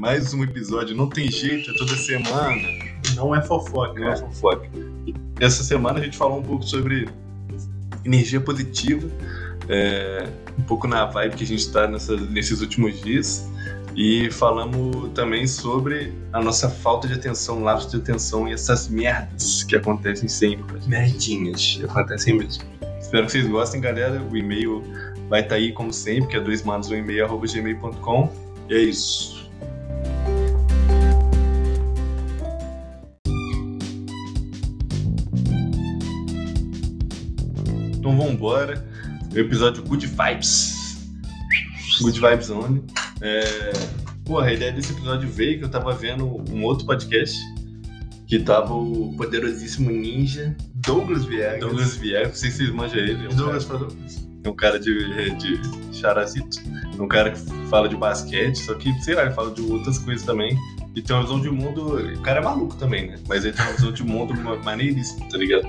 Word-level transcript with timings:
Mais 0.00 0.34
um 0.34 0.42
episódio. 0.42 0.96
Não 0.96 1.08
tem 1.08 1.30
jeito, 1.30 1.70
é 1.70 1.74
toda 1.74 1.96
semana. 1.96 2.60
Não 3.14 3.34
é 3.34 3.42
fofoca. 3.42 4.00
Não 4.00 4.12
é 4.12 4.16
fofoca. 4.16 4.68
Essa 5.40 5.62
semana 5.62 6.00
a 6.00 6.02
gente 6.02 6.16
falou 6.16 6.40
um 6.40 6.42
pouco 6.42 6.64
sobre 6.64 7.08
energia 8.04 8.40
positiva. 8.40 9.08
É, 9.68 10.28
um 10.58 10.62
pouco 10.62 10.86
na 10.86 11.06
vibe 11.06 11.36
que 11.36 11.44
a 11.44 11.46
gente 11.46 11.60
está 11.60 11.86
nesses 11.86 12.60
últimos 12.60 13.00
dias. 13.00 13.48
E 13.96 14.28
falamos 14.32 15.12
também 15.12 15.46
sobre 15.46 16.12
a 16.32 16.42
nossa 16.42 16.68
falta 16.68 17.06
de 17.06 17.14
atenção, 17.14 17.62
lapso 17.62 17.90
de 17.90 17.96
atenção 17.98 18.48
e 18.48 18.52
essas 18.52 18.88
merdas 18.88 19.62
que 19.62 19.76
acontecem 19.76 20.28
sempre. 20.28 20.80
Merdinhas, 20.86 21.80
acontecem 21.84 22.36
mesmo. 22.36 22.64
Espero 23.00 23.26
que 23.26 23.32
vocês 23.32 23.46
gostem, 23.46 23.80
galera. 23.80 24.20
O 24.20 24.36
e-mail 24.36 24.82
vai 25.28 25.40
estar 25.40 25.50
tá 25.50 25.54
aí, 25.54 25.72
como 25.72 25.92
sempre, 25.92 26.30
que 26.30 26.36
é 26.36 26.40
dois 26.40 26.64
manos 26.64 26.90
um 26.90 26.96
e-mail, 26.96 27.24
arroba 27.24 27.46
gmail.com. 27.46 28.32
E 28.68 28.74
é 28.74 28.78
isso. 28.78 29.33
Então. 38.04 38.94
O 39.32 39.38
episódio 39.38 39.82
Good 39.82 40.06
Vibes. 40.06 41.08
Good 42.00 42.20
Vibes 42.20 42.50
Only. 42.50 42.82
É... 43.20 43.72
Porra, 44.24 44.46
a 44.46 44.52
ideia 44.52 44.72
desse 44.72 44.92
episódio 44.92 45.28
veio 45.28 45.58
que 45.58 45.64
eu 45.64 45.70
tava 45.70 45.92
vendo 45.92 46.26
um 46.50 46.62
outro 46.64 46.86
podcast 46.86 47.38
que 48.26 48.38
tava 48.38 48.74
o 48.74 49.14
poderosíssimo 49.16 49.90
ninja 49.90 50.56
Douglas 50.74 51.24
Viegas. 51.24 51.60
Douglas 51.60 51.96
Viegas, 51.96 52.28
não 52.28 52.34
sei 52.34 52.50
se 52.50 52.56
vocês 52.58 52.70
manjam 52.70 52.98
ele. 52.98 53.12
É 53.12 53.28
um 53.28 53.36
Douglas 53.36 53.64
cara, 53.64 53.78
Douglas. 53.78 54.28
É 54.44 54.48
um 54.48 54.54
cara 54.54 54.78
de, 54.78 55.30
de 55.36 55.96
charazito. 55.96 56.58
É 56.96 57.02
um 57.02 57.08
cara 57.08 57.30
que 57.30 57.40
fala 57.68 57.88
de 57.88 57.96
basquete, 57.96 58.56
só 58.56 58.74
que, 58.74 58.92
sei 59.02 59.14
lá, 59.14 59.24
ele 59.24 59.32
fala 59.32 59.50
de 59.50 59.62
outras 59.62 59.98
coisas 59.98 60.24
também. 60.24 60.56
E 60.94 61.02
tem 61.02 61.16
uma 61.16 61.22
visão 61.22 61.40
de 61.40 61.50
mundo. 61.50 61.96
O 61.96 62.20
cara 62.20 62.40
é 62.40 62.42
maluco 62.42 62.76
também, 62.76 63.08
né? 63.08 63.18
Mas 63.28 63.44
ele 63.44 63.54
tem 63.54 63.64
uma 63.64 63.72
visão 63.72 63.92
de 63.92 64.04
mundo 64.04 64.34
maneiríssima, 64.64 65.28
tá 65.28 65.36
ligado? 65.36 65.68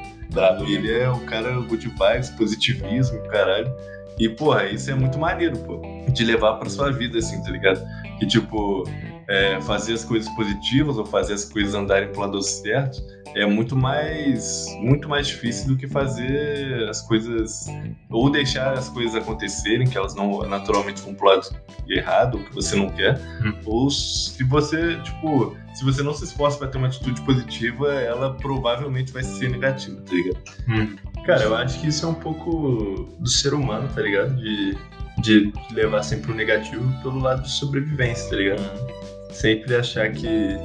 E 0.67 0.75
ele 0.75 0.91
é 0.91 1.09
o 1.09 1.19
cara 1.21 1.59
good 1.61 1.87
vibes, 1.87 2.29
positivismo, 2.31 3.19
caralho. 3.29 3.73
E, 4.19 4.29
porra, 4.29 4.65
isso 4.65 4.89
é 4.91 4.95
muito 4.95 5.17
maneiro, 5.17 5.57
pô. 5.59 5.81
De 6.11 6.23
levar 6.23 6.53
pra 6.53 6.69
sua 6.69 6.91
vida, 6.91 7.17
assim, 7.17 7.41
tá 7.43 7.49
ligado? 7.49 7.83
Que, 8.19 8.25
tipo, 8.27 8.83
é, 9.27 9.59
fazer 9.61 9.93
as 9.93 10.03
coisas 10.03 10.29
positivas 10.35 10.97
ou 10.97 11.05
fazer 11.05 11.33
as 11.33 11.45
coisas 11.45 11.73
andarem 11.73 12.11
pro 12.11 12.21
lado 12.21 12.41
certo 12.41 13.01
é 13.35 13.45
muito 13.45 13.75
mais 13.75 14.65
muito 14.79 15.09
mais 15.09 15.27
difícil 15.27 15.67
do 15.67 15.77
que 15.77 15.87
fazer 15.87 16.87
as 16.89 17.01
coisas 17.01 17.65
ou 18.09 18.29
deixar 18.29 18.73
as 18.73 18.87
coisas 18.89 19.15
acontecerem 19.15 19.87
que 19.87 19.97
elas 19.97 20.15
não 20.15 20.39
naturalmente 20.47 21.01
vão 21.01 21.13
pro 21.13 21.27
lado 21.27 21.49
errado, 21.87 22.39
que 22.39 22.53
você 22.53 22.75
não 22.75 22.89
quer, 22.89 23.19
hum. 23.43 23.53
ou 23.65 23.89
se 23.89 24.43
você, 24.43 24.95
tipo, 25.01 25.55
se 25.73 25.83
você 25.83 26.01
não 26.01 26.13
se 26.13 26.23
esforça 26.23 26.57
para 26.57 26.67
ter 26.67 26.77
uma 26.77 26.87
atitude 26.87 27.21
positiva, 27.21 27.93
ela 27.93 28.33
provavelmente 28.33 29.11
vai 29.11 29.23
ser 29.23 29.49
negativa, 29.49 30.01
tá 30.01 30.13
ligado? 30.13 30.39
Hum. 30.67 30.95
Cara, 31.25 31.43
eu 31.43 31.55
acho 31.55 31.79
que 31.79 31.87
isso 31.87 32.05
é 32.05 32.09
um 32.09 32.15
pouco 32.15 33.07
do 33.19 33.29
ser 33.29 33.53
humano, 33.53 33.89
tá 33.93 34.01
ligado? 34.01 34.35
De, 34.35 34.77
de 35.19 35.53
levar 35.71 36.03
sempre 36.03 36.31
o 36.31 36.35
negativo 36.35 36.91
pelo 37.01 37.19
lado 37.19 37.43
de 37.43 37.51
sobrevivência, 37.51 38.29
tá 38.29 38.35
ligado? 38.35 38.61
Hum. 38.61 39.04
Sempre 39.35 39.75
achar 39.75 40.11
que, 40.11 40.55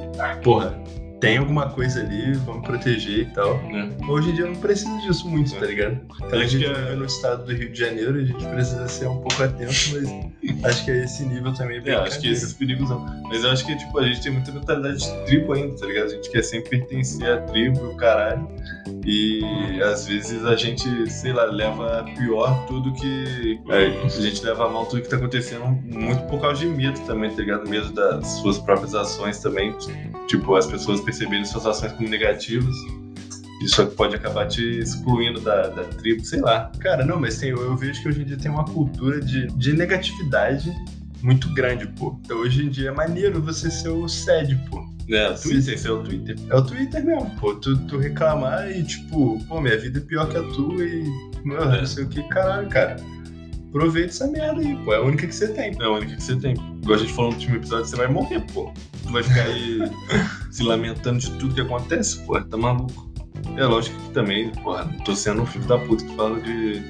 porra, 0.43 0.81
tem 1.19 1.37
alguma 1.37 1.69
coisa 1.69 2.01
ali, 2.01 2.33
vamos 2.33 2.65
proteger 2.65 3.19
e 3.19 3.25
tal. 3.25 3.55
É. 3.55 3.89
Hoje 4.09 4.31
em 4.31 4.33
dia 4.33 4.45
não 4.47 4.55
precisa 4.55 4.97
disso 5.01 5.29
muito, 5.29 5.53
tá 5.53 5.65
ligado? 5.65 5.99
Então, 6.15 6.39
a 6.39 6.45
gente 6.45 6.65
é... 6.65 6.95
no 6.95 7.05
estado 7.05 7.45
do 7.45 7.53
Rio 7.53 7.69
de 7.69 7.79
Janeiro, 7.79 8.17
a 8.17 8.23
gente 8.23 8.45
precisa 8.47 8.87
ser 8.87 9.07
um 9.07 9.17
pouco 9.17 9.43
atento, 9.43 9.71
mas 9.93 10.09
acho 10.63 10.85
que 10.85 10.91
é 10.91 11.03
esse 11.03 11.23
nível 11.23 11.53
também 11.53 11.81
é, 11.85 11.93
acho 11.95 12.19
que 12.19 12.29
esses 12.29 12.53
perigos 12.53 12.89
não. 12.89 12.99
Mas 13.23 13.43
eu 13.43 13.51
acho 13.51 13.65
que 13.65 13.75
tipo, 13.75 13.97
a 13.99 14.07
gente 14.07 14.21
tem 14.21 14.31
muita 14.31 14.51
mentalidade 14.51 14.99
de 14.99 15.25
tribo 15.25 15.53
ainda, 15.53 15.75
tá 15.77 15.85
ligado? 15.85 16.07
A 16.07 16.09
gente 16.09 16.29
quer 16.29 16.43
sempre 16.43 16.79
pertencer 16.79 17.29
à 17.29 17.41
tribo, 17.41 17.85
o 17.87 17.95
caralho. 17.95 18.47
E 19.05 19.81
às 19.83 20.07
vezes 20.07 20.45
a 20.45 20.55
gente, 20.55 21.09
sei 21.09 21.33
lá, 21.33 21.45
leva 21.45 22.05
pior 22.17 22.65
tudo 22.67 22.93
que. 22.93 23.59
É, 23.69 23.87
a 24.05 24.09
gente 24.09 24.43
leva 24.43 24.69
mal 24.69 24.85
tudo 24.85 25.01
que 25.01 25.09
tá 25.09 25.17
acontecendo 25.17 25.65
muito 25.65 26.23
por 26.27 26.39
causa 26.41 26.59
de 26.59 26.67
medo 26.67 26.99
também, 27.01 27.29
tá 27.31 27.37
ligado? 27.37 27.69
Medo 27.69 27.91
das 27.91 28.27
suas 28.27 28.57
próprias 28.57 28.93
ações 28.93 29.39
também. 29.39 29.75
Tipo, 30.27 30.55
as 30.55 30.67
pessoas 30.67 31.01
perceberem 31.01 31.45
suas 31.45 31.65
ações 31.65 31.91
como 31.93 32.09
negativas. 32.09 32.75
Isso 33.61 33.85
pode 33.87 34.15
acabar 34.15 34.47
te 34.47 34.79
excluindo 34.79 35.39
da, 35.39 35.67
da 35.67 35.83
tribo, 35.83 36.25
sei 36.25 36.41
lá. 36.41 36.71
Cara, 36.79 37.05
não, 37.05 37.19
mas 37.19 37.37
tem, 37.37 37.49
eu, 37.49 37.61
eu 37.61 37.77
vejo 37.77 38.01
que 38.01 38.09
hoje 38.09 38.21
em 38.21 38.25
dia 38.25 38.37
tem 38.37 38.49
uma 38.49 38.65
cultura 38.65 39.19
de, 39.19 39.47
de 39.47 39.73
negatividade 39.73 40.73
muito 41.21 41.53
grande, 41.53 41.87
pô. 41.87 42.19
Então 42.23 42.37
hoje 42.37 42.65
em 42.65 42.69
dia 42.69 42.89
é 42.89 42.91
maneiro 42.91 43.41
você 43.41 43.69
ser 43.69 43.89
o 43.89 44.07
SED, 44.07 44.55
pô. 44.69 44.83
É, 45.09 45.29
o 45.29 45.35
Twitter, 45.35 45.73
esse 45.73 45.87
é 45.87 45.91
o 45.91 46.03
Twitter. 46.03 46.35
É 46.49 46.55
o 46.55 46.61
Twitter 46.63 47.05
mesmo, 47.05 47.29
pô. 47.39 47.55
Tu, 47.55 47.77
tu 47.85 47.97
reclamar 47.97 48.71
e, 48.71 48.83
tipo, 48.83 49.43
pô, 49.45 49.59
minha 49.59 49.77
vida 49.77 49.99
é 49.99 50.01
pior 50.01 50.29
que 50.29 50.37
a 50.37 50.43
tua 50.43 50.83
e. 50.83 51.03
É. 51.43 51.79
não 51.79 51.85
sei 51.85 52.03
o 52.03 52.09
que, 52.09 52.23
caralho, 52.29 52.69
cara. 52.69 52.95
Aproveita 53.69 54.09
essa 54.09 54.27
merda 54.27 54.61
aí, 54.61 54.75
pô. 54.83 54.93
É 54.93 54.97
a 54.97 55.01
única 55.01 55.27
que 55.27 55.35
você 55.35 55.47
tem. 55.47 55.75
É 55.79 55.83
a 55.83 55.89
única 55.89 56.15
que 56.15 56.23
você 56.23 56.35
tem. 56.35 56.53
Igual 56.81 56.95
a 56.95 56.97
gente 56.97 57.13
falou 57.13 57.31
no 57.31 57.37
último 57.37 57.55
episódio, 57.55 57.85
você 57.85 57.95
vai 57.95 58.07
morrer, 58.07 58.41
pô. 58.53 58.71
Tu 59.03 59.11
vai 59.11 59.23
ficar 59.23 59.43
aí 59.43 59.79
se 60.51 60.63
lamentando 60.63 61.19
de 61.19 61.31
tudo 61.31 61.55
que 61.55 61.61
acontece, 61.61 62.19
pô. 62.25 62.39
Tá 62.41 62.57
maluco. 62.57 63.10
É 63.57 63.65
lógico 63.65 63.99
que 64.01 64.09
também, 64.11 64.49
porra, 64.51 64.89
tô 65.05 65.15
sendo 65.15 65.41
um 65.41 65.45
filho 65.45 65.65
da 65.65 65.77
puta 65.77 66.03
que 66.05 66.15
fala 66.15 66.39
de. 66.39 66.81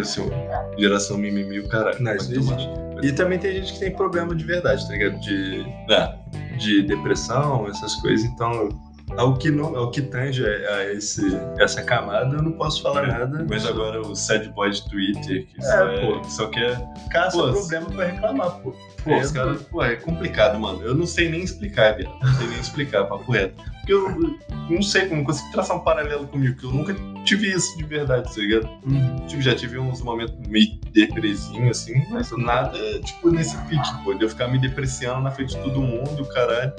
Assim, 0.00 0.30
geração 0.78 1.18
mimimi, 1.18 1.60
o 1.60 1.68
caralho. 1.68 2.00
Não, 2.00 2.14
isso 2.14 2.32
existe. 2.32 2.68
E 3.02 3.12
também 3.12 3.38
tem 3.38 3.52
gente 3.54 3.72
que 3.74 3.80
tem 3.80 3.90
problema 3.94 4.34
de 4.34 4.44
verdade, 4.44 4.86
tá 4.86 4.92
ligado? 4.92 5.20
De. 5.20 5.64
É 5.90 6.24
de 6.58 6.82
depressão, 6.82 7.68
essas 7.68 7.94
coisas, 7.96 8.24
então 8.26 8.68
ao 9.16 9.36
que 9.36 9.50
não, 9.50 9.76
ao 9.76 9.90
que 9.90 10.02
tange 10.02 10.44
a 10.44 10.92
esse, 10.92 11.22
essa 11.58 11.82
camada, 11.82 12.36
eu 12.36 12.42
não 12.42 12.52
posso 12.52 12.82
falar 12.82 13.06
nada. 13.06 13.46
Mas 13.48 13.66
agora 13.66 14.00
o 14.00 14.14
sad 14.14 14.48
boy 14.50 14.70
de 14.70 14.88
Twitter, 14.88 15.46
que 15.46 15.58
é, 15.58 15.62
só, 15.62 15.88
é, 15.88 16.00
pô, 16.00 16.24
só 16.24 16.46
quer 16.48 16.88
caça 17.10 17.36
pô, 17.36 17.52
problema 17.52 17.90
pra 17.90 18.06
reclamar, 18.06 18.50
pô. 18.60 18.74
Pô, 19.04 19.10
é, 19.10 19.20
os 19.20 19.30
caras, 19.30 19.62
pô, 19.62 19.82
é 19.82 19.96
complicado, 19.96 20.58
mano. 20.58 20.82
Eu 20.82 20.94
não 20.94 21.06
sei 21.06 21.28
nem 21.28 21.42
explicar, 21.42 21.96
viado. 21.96 22.14
Não 22.22 22.34
sei 22.34 22.46
nem 22.46 22.58
explicar, 22.58 23.04
papo 23.04 23.30
reto. 23.30 23.62
Porque 23.84 23.92
eu 23.92 24.38
não 24.70 24.82
sei 24.82 25.06
como 25.06 25.24
consigo 25.24 25.52
traçar 25.52 25.76
um 25.76 25.80
paralelo 25.80 26.26
comigo, 26.26 26.56
que 26.56 26.64
eu 26.64 26.72
nunca 26.72 26.96
tive 27.24 27.50
isso 27.52 27.76
de 27.76 27.84
verdade, 27.84 28.32
tá 28.34 28.40
ligado? 28.40 28.68
Uhum. 28.86 29.26
Tipo, 29.26 29.42
já 29.42 29.54
tive 29.54 29.78
uns 29.78 30.00
momentos 30.00 30.34
meio 30.48 30.78
depresinho, 30.90 31.70
assim, 31.70 32.02
mas 32.10 32.30
nada, 32.32 32.78
tipo, 33.00 33.30
nesse 33.30 33.56
pique, 33.64 34.02
pô, 34.02 34.14
de 34.14 34.24
eu 34.24 34.28
ficar 34.30 34.48
me 34.48 34.58
depreciando 34.58 35.20
na 35.20 35.30
frente 35.30 35.54
de 35.54 35.62
todo 35.62 35.82
mundo, 35.82 36.24
caralho. 36.26 36.72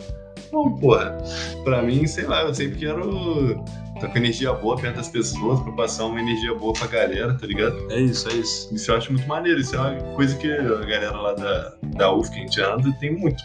Não, 0.52 0.76
porra. 0.78 1.18
Pra 1.64 1.82
mim, 1.82 2.06
sei 2.08 2.26
lá, 2.26 2.44
eu 2.44 2.54
sempre 2.54 2.80
quero 2.80 3.64
tá 4.00 4.10
com 4.10 4.18
energia 4.18 4.52
boa 4.54 4.76
perto 4.76 4.98
das 4.98 5.10
pessoas 5.10 5.60
pra 5.62 5.72
passar 5.72 6.06
uma 6.06 6.20
energia 6.20 6.54
boa 6.54 6.74
pra 6.74 6.88
galera, 6.88 7.34
tá 7.34 7.48
ligado? 7.48 7.92
É 7.92 8.00
isso, 8.00 8.30
é 8.30 8.34
isso. 8.34 8.74
Isso 8.74 8.92
eu 8.92 8.98
acho 8.98 9.12
muito 9.12 9.28
maneiro. 9.28 9.60
Isso 9.60 9.76
é 9.76 9.80
uma 9.80 10.16
coisa 10.16 10.36
que 10.38 10.52
a 10.52 10.86
galera 10.86 11.18
lá 11.18 11.34
da, 11.34 11.74
da 11.96 12.12
UF 12.14 12.30
que 12.30 12.38
a 12.38 12.42
gente 12.42 12.62
anda 12.62 12.92
tem 13.00 13.16
muito. 13.18 13.44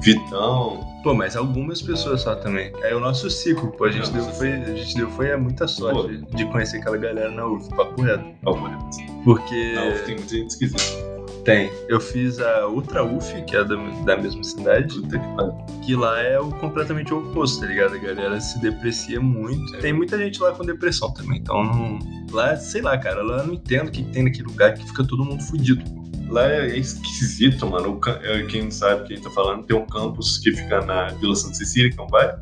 Vitão. 0.00 0.84
Pô, 1.02 1.14
mas 1.14 1.36
algumas 1.36 1.80
pessoas 1.80 2.22
só 2.22 2.34
também. 2.34 2.72
É 2.82 2.94
o 2.94 3.00
nosso 3.00 3.30
ciclo, 3.30 3.70
pô. 3.72 3.84
A 3.84 3.90
gente, 3.90 4.10
deu, 4.10 4.22
foi, 4.24 4.52
a 4.52 4.74
gente 4.74 4.96
deu 4.96 5.10
foi 5.10 5.32
a 5.32 5.38
muita 5.38 5.66
sorte 5.66 6.18
pô. 6.18 6.36
de 6.36 6.44
conhecer 6.46 6.78
aquela 6.78 6.96
galera 6.96 7.30
na 7.30 7.46
UF, 7.46 7.68
papo 7.70 8.02
reto. 8.02 8.24
Papo 8.42 8.66
reto. 8.66 8.84
Porque. 9.24 9.72
Na 9.74 9.88
UF 9.88 10.04
tem 10.04 10.16
muita 10.16 10.34
gente 10.34 10.50
esquisita. 10.50 11.13
Tem. 11.44 11.70
Eu 11.88 12.00
fiz 12.00 12.40
a 12.40 12.66
Ultra 12.66 13.04
UF, 13.04 13.42
que 13.42 13.54
é 13.54 13.62
da, 13.62 13.76
da 14.04 14.16
mesma 14.16 14.42
cidade. 14.42 14.94
Puta 14.94 15.18
que 15.18 15.86
Que 15.86 15.96
lá 15.96 16.20
é 16.20 16.40
o 16.40 16.50
completamente 16.50 17.12
o 17.12 17.18
oposto, 17.18 17.60
tá 17.60 17.66
ligado? 17.66 17.94
A 17.94 17.98
galera 17.98 18.40
se 18.40 18.58
deprecia 18.60 19.20
muito. 19.20 19.76
É. 19.76 19.80
Tem 19.80 19.92
muita 19.92 20.16
gente 20.16 20.40
lá 20.40 20.52
com 20.52 20.64
depressão 20.64 21.12
também. 21.12 21.38
Então, 21.38 21.62
não... 21.62 21.98
lá, 22.32 22.56
sei 22.56 22.80
lá, 22.80 22.96
cara, 22.96 23.22
lá 23.22 23.38
eu 23.38 23.48
não 23.48 23.54
entendo 23.54 23.88
o 23.88 23.90
que 23.90 24.02
tem 24.04 24.24
naquele 24.24 24.48
lugar 24.48 24.72
que 24.72 24.86
fica 24.86 25.04
todo 25.04 25.22
mundo 25.22 25.42
fudido. 25.42 25.84
Lá 26.30 26.50
é 26.50 26.78
esquisito, 26.78 27.66
mano. 27.66 28.00
É, 28.22 28.42
quem 28.44 28.62
não 28.62 28.70
sabe 28.70 29.06
quem 29.06 29.20
tá 29.20 29.30
falando, 29.30 29.64
tem 29.66 29.76
um 29.76 29.86
campus 29.86 30.38
que 30.38 30.50
fica 30.52 30.80
na 30.80 31.08
Vila 31.08 31.36
Santa 31.36 31.54
Cecília, 31.54 31.90
que 31.90 32.00
é 32.00 32.02
um 32.02 32.06
bairro, 32.06 32.38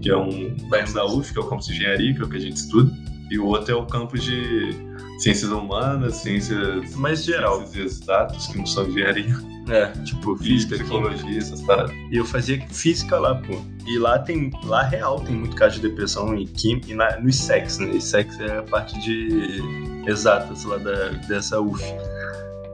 que 0.00 0.08
é 0.08 0.16
um 0.16 0.56
bairro 0.68 0.94
da 0.94 1.04
UF, 1.04 1.32
que 1.32 1.38
é 1.38 1.42
o 1.42 1.48
campus 1.48 1.66
de 1.66 1.74
engenharia, 1.74 2.14
que 2.14 2.22
é 2.22 2.24
o 2.24 2.28
que 2.28 2.36
a 2.36 2.40
gente 2.40 2.56
estuda. 2.56 2.92
E 3.28 3.38
o 3.40 3.46
outro 3.46 3.72
é 3.72 3.74
o 3.74 3.84
campus 3.84 4.22
de 4.22 4.85
ciências 5.18 5.50
humanas, 5.50 6.16
ciências 6.16 6.94
mais 6.94 7.24
geral, 7.24 7.66
ciências 7.66 8.00
exatas, 8.00 8.46
que 8.46 8.58
não 8.58 8.66
são 8.66 8.86
engenharia. 8.86 9.34
É, 9.68 9.88
tipo 10.04 10.36
física, 10.36 10.76
psicologia, 10.76 11.38
essas 11.38 11.60
paradas. 11.62 11.90
E 12.12 12.16
eu 12.16 12.24
fazia 12.24 12.64
física 12.68 13.18
lá, 13.18 13.34
pô. 13.34 13.60
E 13.84 13.98
lá 13.98 14.16
tem, 14.18 14.52
lá 14.64 14.82
real 14.82 15.20
tem 15.20 15.34
muito 15.34 15.56
caso 15.56 15.80
de 15.80 15.88
depressão 15.88 16.36
em 16.36 16.46
química, 16.46 16.92
e 16.92 16.94
na, 16.94 17.18
no 17.18 17.28
ISEX, 17.28 17.78
né? 17.78 17.96
ISEX 17.96 18.38
é 18.38 18.58
a 18.58 18.62
parte 18.62 18.96
de 19.00 19.60
exatas 20.06 20.62
lá 20.64 20.78
da, 20.78 21.08
dessa 21.26 21.60
UF. 21.60 21.82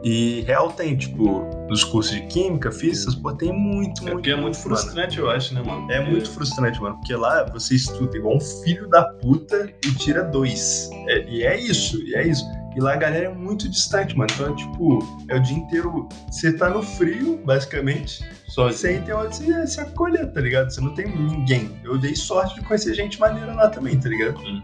E 0.04 0.40
real 0.42 0.72
tem, 0.72 0.96
tipo, 0.96 1.44
nos 1.68 1.84
cursos 1.84 2.12
de 2.12 2.22
química, 2.22 2.72
física, 2.72 3.12
pô, 3.22 3.32
tem 3.32 3.52
muito, 3.52 4.00
é 4.00 4.04
muito. 4.04 4.12
Porque 4.14 4.30
é 4.30 4.36
muito 4.36 4.58
frustrante, 4.58 5.18
mano. 5.18 5.30
eu 5.30 5.36
acho, 5.36 5.54
né, 5.54 5.62
mano? 5.64 5.90
É 5.90 6.04
muito 6.04 6.30
frustrante, 6.30 6.80
mano. 6.80 6.96
Porque 6.96 7.14
lá 7.14 7.44
você 7.44 7.76
estuda 7.76 8.16
igual 8.16 8.36
um 8.36 8.40
filho 8.40 8.88
da 8.88 9.04
puta 9.04 9.72
e 9.84 9.94
tira 9.94 10.24
dois. 10.24 10.90
É, 11.08 11.24
e 11.28 11.42
é 11.44 11.58
isso, 11.58 12.02
e 12.02 12.14
é 12.14 12.26
isso. 12.26 12.44
E 12.74 12.80
lá 12.80 12.94
a 12.94 12.96
galera 12.96 13.26
é 13.26 13.34
muito 13.34 13.68
distante, 13.68 14.16
mano. 14.16 14.30
Então, 14.34 14.56
tipo, 14.56 14.98
é 15.28 15.36
o 15.36 15.40
dia 15.40 15.56
inteiro. 15.56 16.08
Você 16.30 16.52
tá 16.52 16.68
no 16.68 16.82
frio, 16.82 17.40
basicamente. 17.44 18.24
Só 18.48 18.72
você 18.72 18.98
tem 19.00 19.14
onde 19.14 19.36
você 19.36 19.66
se 19.66 19.80
acolher, 19.80 20.32
tá 20.32 20.40
ligado? 20.40 20.70
Você 20.70 20.80
não 20.80 20.94
tem 20.94 21.06
ninguém. 21.06 21.70
Eu 21.84 21.98
dei 21.98 22.16
sorte 22.16 22.54
de 22.54 22.62
conhecer 22.62 22.94
gente 22.94 23.20
maneira 23.20 23.54
lá 23.54 23.68
também, 23.68 23.98
tá 24.00 24.08
ligado? 24.08 24.38
Hum. 24.40 24.60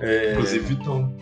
É... 0.00 0.32
Inclusive 0.32 0.74
Vitão. 0.74 1.16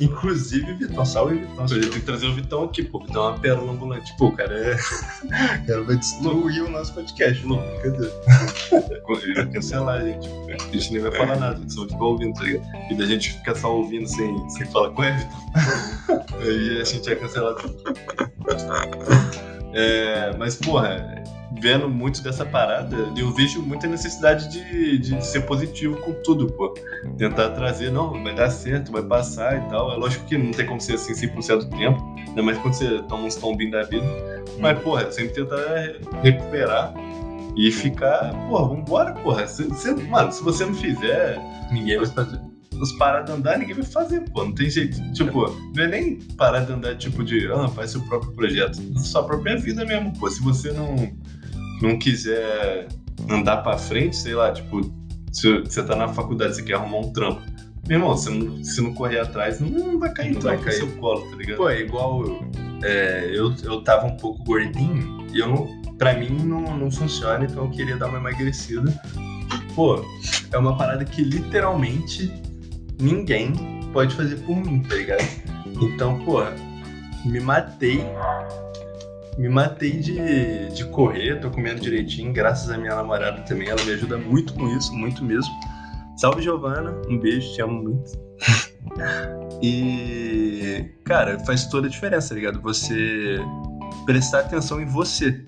Inclusive 0.00 0.74
Vitão. 0.74 1.04
Salve 1.04 1.38
Vitão. 1.38 1.68
Gente 1.68 1.90
tem 1.90 2.00
que 2.00 2.06
trazer 2.06 2.26
o 2.26 2.34
Vitão 2.34 2.64
aqui, 2.64 2.82
pô. 2.82 3.00
Vitão 3.00 3.26
é 3.26 3.28
uma 3.30 3.38
pérola 3.38 3.72
ambulante. 3.72 4.14
Pô, 4.16 4.26
o 4.26 4.32
cara 4.32 4.54
é. 4.54 4.74
o 4.74 5.66
cara 5.66 5.82
vai 5.82 5.96
destruir 5.96 6.62
o 6.62 6.70
nosso 6.70 6.94
podcast, 6.94 7.46
louco. 7.46 7.64
Cadê? 7.82 8.10
Ele 9.22 9.34
vai 9.34 9.46
cancelar 9.46 10.00
a 10.00 10.04
gente. 10.04 10.28
A 10.50 10.72
gente 10.72 10.92
nem 10.92 11.02
vai 11.02 11.12
falar 11.12 11.36
nada, 11.36 11.56
a 11.56 11.60
gente 11.60 11.72
só 11.72 11.86
fica 11.86 12.02
ouvindo, 12.02 12.34
tá 12.34 12.42
ligado? 12.42 12.66
E 12.90 12.94
da 12.94 13.06
gente 13.06 13.32
ficar 13.32 13.54
só 13.54 13.76
ouvindo 13.76 14.08
sem, 14.08 14.50
sem 14.50 14.66
falar 14.66 14.90
com 14.90 15.04
ele, 15.04 15.16
Vitão. 15.16 16.24
Aí 16.40 16.80
a 16.80 16.84
gente 16.84 17.10
é 17.10 17.14
cancelado. 17.14 17.74
É, 19.72 20.32
mas, 20.38 20.56
porra, 20.56 21.13
vendo 21.60 21.88
muito 21.88 22.22
dessa 22.22 22.44
parada, 22.44 22.96
eu 23.16 23.30
vejo 23.32 23.62
muita 23.62 23.86
necessidade 23.86 24.48
de, 24.50 24.98
de 24.98 25.24
ser 25.24 25.42
positivo 25.42 25.96
com 25.98 26.12
tudo, 26.22 26.52
pô. 26.52 26.74
Tentar 27.16 27.50
trazer, 27.50 27.90
não, 27.90 28.22
vai 28.22 28.34
dar 28.34 28.50
certo, 28.50 28.92
vai 28.92 29.02
passar 29.02 29.56
e 29.58 29.68
tal. 29.68 29.92
É 29.92 29.96
lógico 29.96 30.24
que 30.26 30.36
não 30.36 30.50
tem 30.50 30.66
como 30.66 30.80
ser 30.80 30.94
assim 30.94 31.12
100% 31.12 31.58
do 31.58 31.76
tempo, 31.76 32.02
ainda 32.26 32.42
mais 32.42 32.58
quando 32.58 32.74
você 32.74 33.02
toma 33.02 33.24
uns 33.24 33.36
tombinhos 33.36 33.72
da 33.72 33.82
vida. 33.82 34.04
Mas, 34.58 34.78
porra, 34.80 35.10
sempre 35.10 35.34
tentar 35.34 35.56
recuperar 36.22 36.94
e 37.56 37.70
ficar, 37.70 38.32
porra, 38.48 38.68
vambora, 38.68 39.12
porra. 39.14 39.46
Se, 39.46 39.72
se, 39.74 39.94
mano, 39.94 40.32
se 40.32 40.42
você 40.42 40.64
não 40.64 40.74
fizer, 40.74 41.40
ninguém 41.70 41.98
vai 41.98 42.06
fazer 42.06 42.43
parar 42.98 43.22
de 43.22 43.32
andar, 43.32 43.58
ninguém 43.58 43.74
vai 43.74 43.84
fazer, 43.84 44.20
pô. 44.30 44.44
Não 44.44 44.52
tem 44.52 44.68
jeito. 44.70 45.00
Tipo, 45.12 45.50
não 45.74 45.84
é 45.84 45.88
nem 45.88 46.16
parar 46.36 46.60
de 46.60 46.72
andar, 46.72 46.96
tipo, 46.96 47.24
de, 47.24 47.50
ah, 47.52 47.68
faz 47.68 47.90
seu 47.90 48.02
próprio 48.02 48.32
projeto. 48.32 48.78
Sua 48.98 49.24
própria 49.24 49.56
vida 49.56 49.84
mesmo, 49.84 50.12
pô. 50.18 50.30
Se 50.30 50.42
você 50.42 50.72
não, 50.72 50.94
não 51.82 51.98
quiser 51.98 52.88
andar 53.30 53.58
pra 53.58 53.78
frente, 53.78 54.16
sei 54.16 54.34
lá, 54.34 54.52
tipo, 54.52 54.80
se 55.32 55.60
você 55.60 55.82
tá 55.82 55.96
na 55.96 56.08
faculdade, 56.08 56.56
você 56.56 56.62
quer 56.62 56.74
arrumar 56.74 56.98
um 56.98 57.12
trampo. 57.12 57.42
Meu 57.86 57.98
irmão, 57.98 58.16
se 58.16 58.30
não, 58.30 58.64
se 58.64 58.80
não 58.80 58.94
correr 58.94 59.20
atrás, 59.20 59.60
não, 59.60 59.98
vai 59.98 60.12
cair 60.12 60.32
não 60.32 60.40
vai 60.40 60.56
cair. 60.56 60.80
no 60.80 60.88
seu 60.88 60.96
colo, 60.96 61.28
tá 61.30 61.36
ligado? 61.36 61.56
Pô, 61.58 61.68
é 61.68 61.80
igual 61.80 62.24
é, 62.82 63.30
eu, 63.34 63.54
eu 63.62 63.82
tava 63.82 64.06
um 64.06 64.16
pouco 64.16 64.42
gordinho 64.44 65.26
e 65.32 65.38
eu 65.38 65.48
não, 65.48 65.82
pra 65.98 66.14
mim 66.14 66.30
não, 66.30 66.76
não 66.76 66.90
funciona, 66.90 67.44
então 67.44 67.64
eu 67.64 67.70
queria 67.70 67.96
dar 67.96 68.08
uma 68.08 68.18
emagrecida. 68.18 68.90
Pô, 69.74 70.02
é 70.50 70.56
uma 70.56 70.76
parada 70.76 71.04
que 71.04 71.22
literalmente 71.22 72.32
ninguém 73.00 73.52
pode 73.92 74.14
fazer 74.14 74.36
por 74.36 74.56
mim, 74.56 74.82
tá 74.82 74.94
ligado? 74.94 75.24
Então, 75.80 76.18
pô, 76.24 76.42
me 77.24 77.40
matei 77.40 78.04
me 79.38 79.48
matei 79.48 79.98
de, 79.98 80.68
de 80.68 80.84
correr, 80.86 81.40
tô 81.40 81.50
comendo 81.50 81.80
direitinho, 81.80 82.32
graças 82.32 82.70
à 82.70 82.78
minha 82.78 82.94
namorada 82.94 83.42
também, 83.42 83.68
ela 83.68 83.82
me 83.82 83.92
ajuda 83.92 84.16
muito 84.16 84.54
com 84.54 84.68
isso, 84.68 84.94
muito 84.94 85.24
mesmo. 85.24 85.52
Salve, 86.16 86.42
Giovana, 86.42 86.94
um 87.08 87.18
beijo, 87.18 87.52
te 87.52 87.60
amo 87.60 87.82
muito. 87.82 88.12
e, 89.60 90.88
cara, 91.04 91.38
faz 91.40 91.66
toda 91.66 91.88
a 91.88 91.90
diferença, 91.90 92.28
tá 92.28 92.34
ligado? 92.36 92.60
Você 92.62 93.38
prestar 94.06 94.40
atenção 94.40 94.80
em 94.80 94.86
você. 94.86 95.44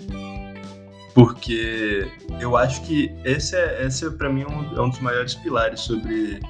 Porque 1.15 2.11
eu 2.41 2.57
acho 2.57 2.83
que 2.83 3.15
esse 3.25 3.57
é, 3.57 3.87
esse 3.87 4.07
é 4.07 4.11
para 4.11 4.29
mim, 4.29 4.45
um, 4.45 4.77
é 4.77 4.83
um 4.83 4.91
dos 4.91 4.99
maiores 4.99 5.35
pilares 5.35 5.81
sobre 5.81 6.41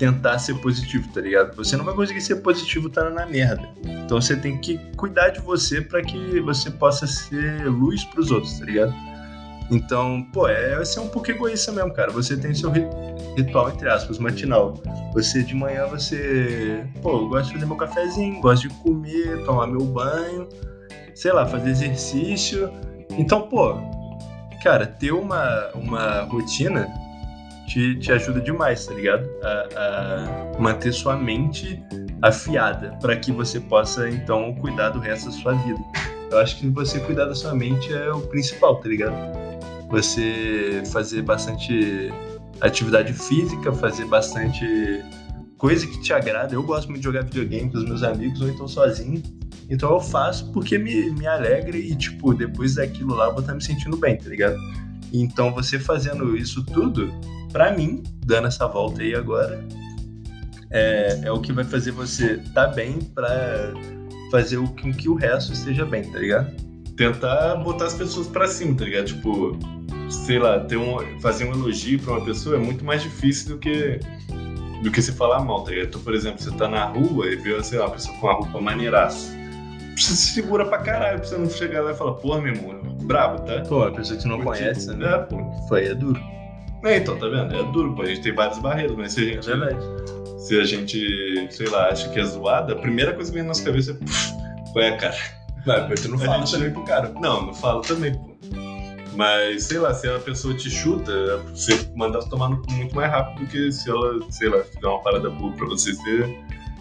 tentar 0.00 0.38
ser 0.38 0.54
positivo, 0.54 1.06
tá 1.12 1.20
ligado? 1.20 1.54
Você 1.54 1.76
não 1.76 1.84
vai 1.84 1.94
conseguir 1.94 2.22
ser 2.22 2.36
positivo 2.36 2.88
estando 2.88 3.14
na 3.14 3.26
merda. 3.26 3.68
Então 3.84 4.18
você 4.18 4.34
tem 4.34 4.58
que 4.58 4.78
cuidar 4.96 5.28
de 5.28 5.40
você 5.40 5.82
para 5.82 6.00
que 6.02 6.40
você 6.40 6.70
possa 6.70 7.06
ser 7.06 7.66
luz 7.66 8.02
para 8.04 8.20
os 8.20 8.30
outros, 8.30 8.58
tá 8.58 8.64
ligado? 8.64 8.94
Então, 9.70 10.26
pô, 10.32 10.48
é 10.48 10.82
ser 10.86 11.00
um 11.00 11.08
pouco 11.08 11.30
egoísta 11.30 11.70
mesmo, 11.70 11.92
cara. 11.92 12.10
Você 12.10 12.34
tem 12.34 12.54
seu 12.54 12.72
ritual, 13.36 13.70
entre 13.70 13.88
aspas, 13.90 14.18
matinal. 14.18 14.82
Você 15.12 15.42
de 15.42 15.54
manhã, 15.54 15.86
você. 15.86 16.82
Pô, 17.02 17.18
eu 17.18 17.28
gosto 17.28 17.48
de 17.48 17.52
fazer 17.52 17.66
meu 17.66 17.76
cafezinho, 17.76 18.40
gosto 18.40 18.68
de 18.68 18.74
comer, 18.76 19.44
tomar 19.44 19.66
meu 19.66 19.84
banho, 19.84 20.48
sei 21.14 21.32
lá, 21.32 21.46
fazer 21.46 21.70
exercício. 21.70 22.72
Então, 23.10 23.42
pô, 23.42 23.76
cara, 24.62 24.86
ter 24.86 25.12
uma, 25.12 25.68
uma 25.74 26.22
rotina 26.22 26.88
te, 27.70 27.94
te 27.96 28.10
ajuda 28.10 28.40
demais, 28.40 28.84
tá 28.86 28.94
ligado? 28.94 29.28
A, 29.42 30.56
a 30.56 30.60
manter 30.60 30.92
sua 30.92 31.16
mente 31.16 31.80
afiada 32.20 32.98
para 33.00 33.16
que 33.16 33.30
você 33.30 33.60
possa 33.60 34.10
então 34.10 34.54
cuidar 34.56 34.90
do 34.90 34.98
resto 34.98 35.26
da 35.26 35.32
sua 35.32 35.52
vida. 35.54 35.80
Eu 36.30 36.38
acho 36.38 36.58
que 36.58 36.68
você 36.68 36.98
cuidar 37.00 37.26
da 37.26 37.34
sua 37.34 37.54
mente 37.54 37.92
é 37.92 38.12
o 38.12 38.20
principal, 38.22 38.76
tá 38.76 38.88
ligado? 38.88 39.14
Você 39.88 40.82
fazer 40.92 41.22
bastante 41.22 42.12
atividade 42.60 43.12
física, 43.12 43.72
fazer 43.72 44.04
bastante 44.04 45.02
coisa 45.56 45.86
que 45.86 46.00
te 46.00 46.12
agrada. 46.12 46.54
Eu 46.54 46.62
gosto 46.62 46.88
muito 46.88 47.00
de 47.00 47.06
jogar 47.06 47.22
videogame 47.22 47.70
com 47.70 47.78
os 47.78 47.84
meus 47.84 48.02
amigos 48.02 48.40
ou 48.40 48.48
então 48.48 48.66
sozinho. 48.66 49.22
Então 49.68 49.92
eu 49.92 50.00
faço 50.00 50.50
porque 50.52 50.76
me, 50.76 51.10
me 51.10 51.26
alegra 51.26 51.76
e, 51.76 51.94
tipo, 51.94 52.34
depois 52.34 52.74
daquilo 52.74 53.14
lá 53.14 53.26
eu 53.26 53.32
vou 53.32 53.40
estar 53.40 53.54
me 53.54 53.62
sentindo 53.62 53.96
bem, 53.96 54.16
tá 54.16 54.28
ligado? 54.28 54.56
Então 55.12 55.52
você 55.52 55.78
fazendo 55.78 56.36
isso 56.36 56.64
tudo, 56.64 57.12
para 57.52 57.72
mim, 57.72 58.02
dando 58.24 58.48
essa 58.48 58.66
volta 58.66 59.02
aí 59.02 59.14
agora, 59.14 59.66
é, 60.70 61.20
é 61.24 61.32
o 61.32 61.40
que 61.40 61.52
vai 61.52 61.64
fazer 61.64 61.90
você 61.90 62.38
tá 62.54 62.68
bem 62.68 63.00
para 63.00 63.72
fazer 64.30 64.58
o 64.58 64.68
que, 64.68 64.92
que 64.92 65.08
o 65.08 65.14
resto 65.14 65.52
esteja 65.52 65.84
bem, 65.84 66.04
tá 66.04 66.18
ligado? 66.18 66.54
Tentar 66.96 67.56
botar 67.56 67.86
as 67.86 67.94
pessoas 67.94 68.28
para 68.28 68.46
cima, 68.46 68.76
tá 68.76 68.84
ligado? 68.84 69.06
Tipo, 69.06 69.58
sei 70.08 70.38
lá, 70.38 70.60
ter 70.60 70.76
um, 70.76 71.20
fazer 71.20 71.44
um 71.44 71.52
elogio 71.52 71.98
para 72.00 72.12
uma 72.12 72.24
pessoa 72.24 72.56
é 72.56 72.58
muito 72.58 72.84
mais 72.84 73.02
difícil 73.02 73.56
do 73.56 73.58
que 73.58 73.98
do 74.82 74.90
que 74.90 75.02
se 75.02 75.12
falar 75.12 75.40
mal, 75.40 75.62
tá 75.62 75.70
ligado? 75.70 75.88
Então, 75.88 76.00
por 76.00 76.14
exemplo, 76.14 76.40
você 76.40 76.50
tá 76.52 76.66
na 76.66 76.84
rua 76.84 77.26
e 77.26 77.36
vê, 77.36 77.62
sei 77.62 77.78
lá, 77.78 77.86
uma 77.86 77.92
pessoa 77.92 78.16
com 78.18 78.26
uma 78.26 78.34
roupa 78.34 78.60
maneiraça. 78.60 79.39
Você 79.96 80.14
se 80.14 80.34
segura 80.34 80.64
pra 80.66 80.78
caralho 80.78 81.18
pra 81.18 81.28
você 81.28 81.36
não 81.36 81.50
chegar 81.50 81.82
lá 81.82 81.92
e 81.92 81.94
falar, 81.94 82.14
porra, 82.14 82.40
meu 82.40 82.54
irmão, 82.54 82.80
brabo, 83.02 83.42
tá? 83.42 83.60
Pô, 83.62 83.82
a 83.84 83.92
pessoa 83.92 84.18
que 84.18 84.26
não 84.26 84.40
Curti. 84.40 84.60
conhece, 84.60 84.94
né? 84.94 85.14
É, 85.14 85.18
pô. 85.18 85.38
Foi, 85.68 85.86
é 85.86 85.94
duro. 85.94 86.20
É, 86.84 86.96
então, 86.96 87.18
tá 87.18 87.28
vendo? 87.28 87.54
É 87.54 87.62
duro, 87.72 87.94
pô. 87.94 88.02
A 88.02 88.06
gente 88.06 88.22
tem 88.22 88.34
várias 88.34 88.58
barreiras, 88.58 88.96
mas 88.96 89.12
se 89.12 89.20
a 89.20 89.24
gente. 89.24 89.50
É 89.50 89.56
verdade. 89.56 89.78
Se 90.38 90.58
a 90.58 90.64
gente, 90.64 91.48
sei 91.50 91.68
lá, 91.68 91.88
acha 91.88 92.08
que 92.08 92.18
é 92.18 92.24
zoada, 92.24 92.72
a 92.72 92.76
primeira 92.76 93.12
coisa 93.12 93.30
que 93.30 93.34
vem 93.34 93.42
na 93.42 93.48
nossa 93.48 93.64
cabeça 93.64 93.92
é. 93.92 94.72
Qual 94.72 94.84
é 94.84 94.88
a 94.88 94.96
cara? 94.96 95.16
Vai, 95.66 95.88
mas 95.88 96.00
tu 96.00 96.08
não 96.08 96.18
fala 96.18 96.38
gente... 96.38 96.52
também 96.52 96.70
pro 96.72 96.84
cara. 96.84 97.12
Não, 97.20 97.46
não 97.46 97.54
falo 97.54 97.82
também, 97.82 98.14
pô. 98.14 98.30
Mas, 99.14 99.64
sei 99.64 99.78
lá, 99.78 99.92
se 99.92 100.08
a 100.08 100.18
pessoa 100.20 100.54
te 100.54 100.70
chuta, 100.70 101.38
você 101.52 101.72
manda 101.94 102.18
ela 102.18 102.28
tomar 102.28 102.48
no 102.48 102.62
muito 102.70 102.94
mais 102.94 103.10
rápido 103.10 103.44
do 103.44 103.50
que 103.50 103.72
se 103.72 103.90
ela, 103.90 104.18
sei 104.30 104.48
lá, 104.48 104.62
fizer 104.62 104.86
uma 104.86 105.02
parada 105.02 105.28
boa 105.28 105.52
pra 105.52 105.66
você 105.66 105.92
ser. 105.92 106.38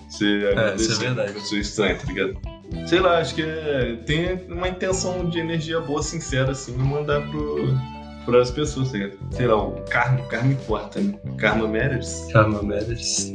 Você 0.08 0.54
é, 0.56 0.76
isso 0.76 0.94
é 0.94 1.06
verdade. 1.06 1.34
pessoa 1.34 1.60
estranha, 1.60 1.96
tá 1.98 2.06
ligado? 2.06 2.59
Sei 2.88 3.00
lá, 3.00 3.20
acho 3.20 3.36
que 3.36 3.42
é, 3.42 3.98
tem 4.06 4.46
uma 4.48 4.68
intenção 4.68 5.30
de 5.30 5.40
energia 5.40 5.80
boa, 5.80 6.02
sincera, 6.02 6.52
assim, 6.52 6.76
mandar 6.78 7.22
pro 7.30 7.78
para 8.26 8.42
as 8.42 8.52
pessoas, 8.52 8.90
sei 8.90 9.48
lá, 9.48 9.56
o 9.56 9.82
karma, 9.90 10.22
karma 10.28 10.52
importa, 10.52 11.00
né? 11.00 11.18
Karma 11.38 11.68
matters. 11.68 12.28
Karma 12.32 12.62
matters. 12.62 13.32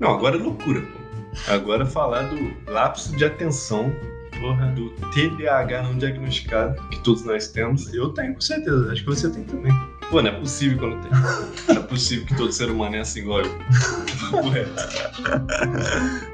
Não, 0.00 0.10
agora 0.10 0.36
é 0.36 0.40
loucura, 0.40 0.80
pô. 0.80 1.52
Agora 1.52 1.86
falar 1.86 2.22
do 2.22 2.70
lapso 2.70 3.16
de 3.16 3.24
atenção 3.24 3.94
Porra. 4.40 4.66
do 4.72 4.90
TDAH 5.12 5.82
não 5.82 5.98
diagnosticado, 5.98 6.80
que 6.88 6.98
todos 7.00 7.24
nós 7.24 7.48
temos. 7.48 7.92
Eu 7.92 8.08
tenho, 8.10 8.34
com 8.34 8.40
certeza. 8.40 8.90
Acho 8.92 9.02
que 9.02 9.08
você 9.08 9.30
tem 9.30 9.44
também. 9.44 9.72
Pô, 10.10 10.20
não 10.20 10.30
é 10.30 10.40
possível 10.40 10.78
quando 10.78 11.00
tem. 11.02 11.10
Não 11.68 11.82
é 11.82 11.86
possível 11.86 12.26
que 12.26 12.36
todo 12.36 12.50
ser 12.52 12.70
humano 12.70 12.96
é 12.96 13.00
assim 13.00 13.20
igual 13.20 13.42
eu. 13.42 13.50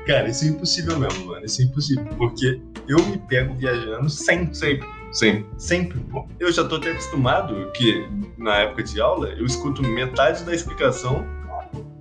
Cara, 0.07 0.29
isso 0.29 0.45
é 0.45 0.49
impossível 0.49 0.99
mesmo, 0.99 1.27
mano. 1.27 1.45
Isso 1.45 1.61
é 1.61 1.65
impossível. 1.65 2.05
Porque 2.17 2.61
eu 2.89 3.05
me 3.07 3.19
pego 3.19 3.55
viajando 3.55 4.09
sempre, 4.09 4.55
sempre. 4.55 4.89
Sempre. 5.13 5.47
Sempre, 5.59 6.01
pô. 6.01 6.27
Eu 6.39 6.53
já 6.53 6.65
tô 6.65 6.77
até 6.77 6.93
acostumado 6.93 7.71
que, 7.73 8.09
na 8.39 8.57
época 8.59 8.83
de 8.83 9.01
aula, 9.01 9.29
eu 9.31 9.45
escuto 9.45 9.83
metade 9.83 10.45
da 10.45 10.55
explicação 10.55 11.27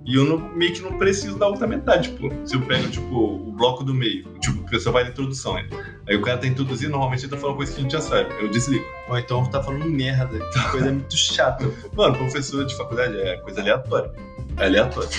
e 0.06 0.14
eu 0.14 0.24
não, 0.24 0.38
meio 0.54 0.72
que 0.72 0.80
não 0.80 0.96
preciso 0.96 1.36
da 1.36 1.48
outra 1.48 1.66
metade, 1.66 2.10
tipo, 2.10 2.30
se 2.46 2.54
eu 2.54 2.60
pego, 2.62 2.88
tipo, 2.88 3.14
o 3.14 3.52
bloco 3.52 3.82
do 3.82 3.92
meio, 3.92 4.22
tipo, 4.38 4.55
o 4.66 4.70
pessoal 4.70 4.92
vai 4.94 5.04
na 5.04 5.10
introdução, 5.10 5.54
né? 5.54 5.68
aí 6.08 6.16
o 6.16 6.22
cara 6.22 6.38
tá 6.38 6.46
introduzindo, 6.46 6.90
normalmente 6.90 7.24
ele 7.24 7.30
tá 7.30 7.38
falando 7.38 7.56
coisa 7.56 7.72
que 7.72 7.78
a 7.78 7.82
gente 7.82 7.92
já 7.92 8.00
sabe, 8.00 8.34
eu 8.40 8.50
desligo. 8.50 8.84
Ou 9.08 9.18
então 9.18 9.44
tá 9.46 9.62
falando 9.62 9.84
merda, 9.86 10.38
que 10.38 10.70
coisa 10.70 10.90
muito 10.92 11.16
chata. 11.16 11.70
Mano, 11.94 12.16
professor 12.16 12.64
de 12.64 12.76
faculdade 12.76 13.16
é 13.16 13.36
coisa 13.38 13.60
aleatória, 13.60 14.12
é 14.58 14.66
aleatório. 14.66 15.10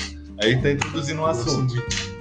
Aí 0.44 0.62
tá 0.62 0.72
introduzindo 0.72 1.22
um 1.22 1.26
assunto, 1.26 1.74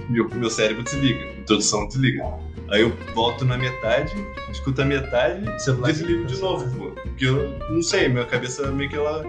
meu, 0.09 0.28
meu 0.30 0.49
cérebro 0.49 0.85
desliga, 0.85 1.25
introdução 1.38 1.87
desliga. 1.88 2.25
Aí 2.71 2.80
eu 2.80 2.92
volto 3.14 3.45
na 3.45 3.56
metade, 3.56 4.12
escuto 4.50 4.83
a 4.83 4.85
metade, 4.85 5.45
desligo 5.85 6.25
de 6.26 6.40
novo, 6.40 6.68
pô. 6.76 6.90
Porque 6.90 7.26
eu 7.26 7.59
não 7.71 7.83
sei, 7.83 8.09
minha 8.09 8.25
cabeça 8.25 8.71
meio 8.73 8.90
que 8.90 8.97
ela 8.97 9.25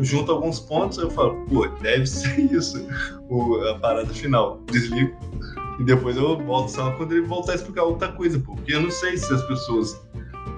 junta 0.00 0.32
alguns 0.32 0.60
pontos, 0.60 0.98
aí 0.98 1.04
eu 1.04 1.10
falo, 1.10 1.46
pô, 1.46 1.66
deve 1.80 2.04
ser 2.06 2.38
isso, 2.52 2.86
o, 3.28 3.56
a 3.68 3.78
parada 3.78 4.12
final. 4.12 4.60
Desligo. 4.70 5.16
E 5.82 5.84
depois 5.84 6.16
eu 6.16 6.38
volto 6.38 6.68
só 6.68 6.92
quando 6.92 7.10
ele 7.10 7.22
voltar 7.22 7.52
a 7.52 7.54
explicar 7.56 7.82
outra 7.82 8.06
coisa. 8.12 8.38
Porque 8.38 8.72
eu 8.72 8.80
não 8.80 8.90
sei 8.92 9.16
se 9.16 9.34
as 9.34 9.42
pessoas 9.48 10.00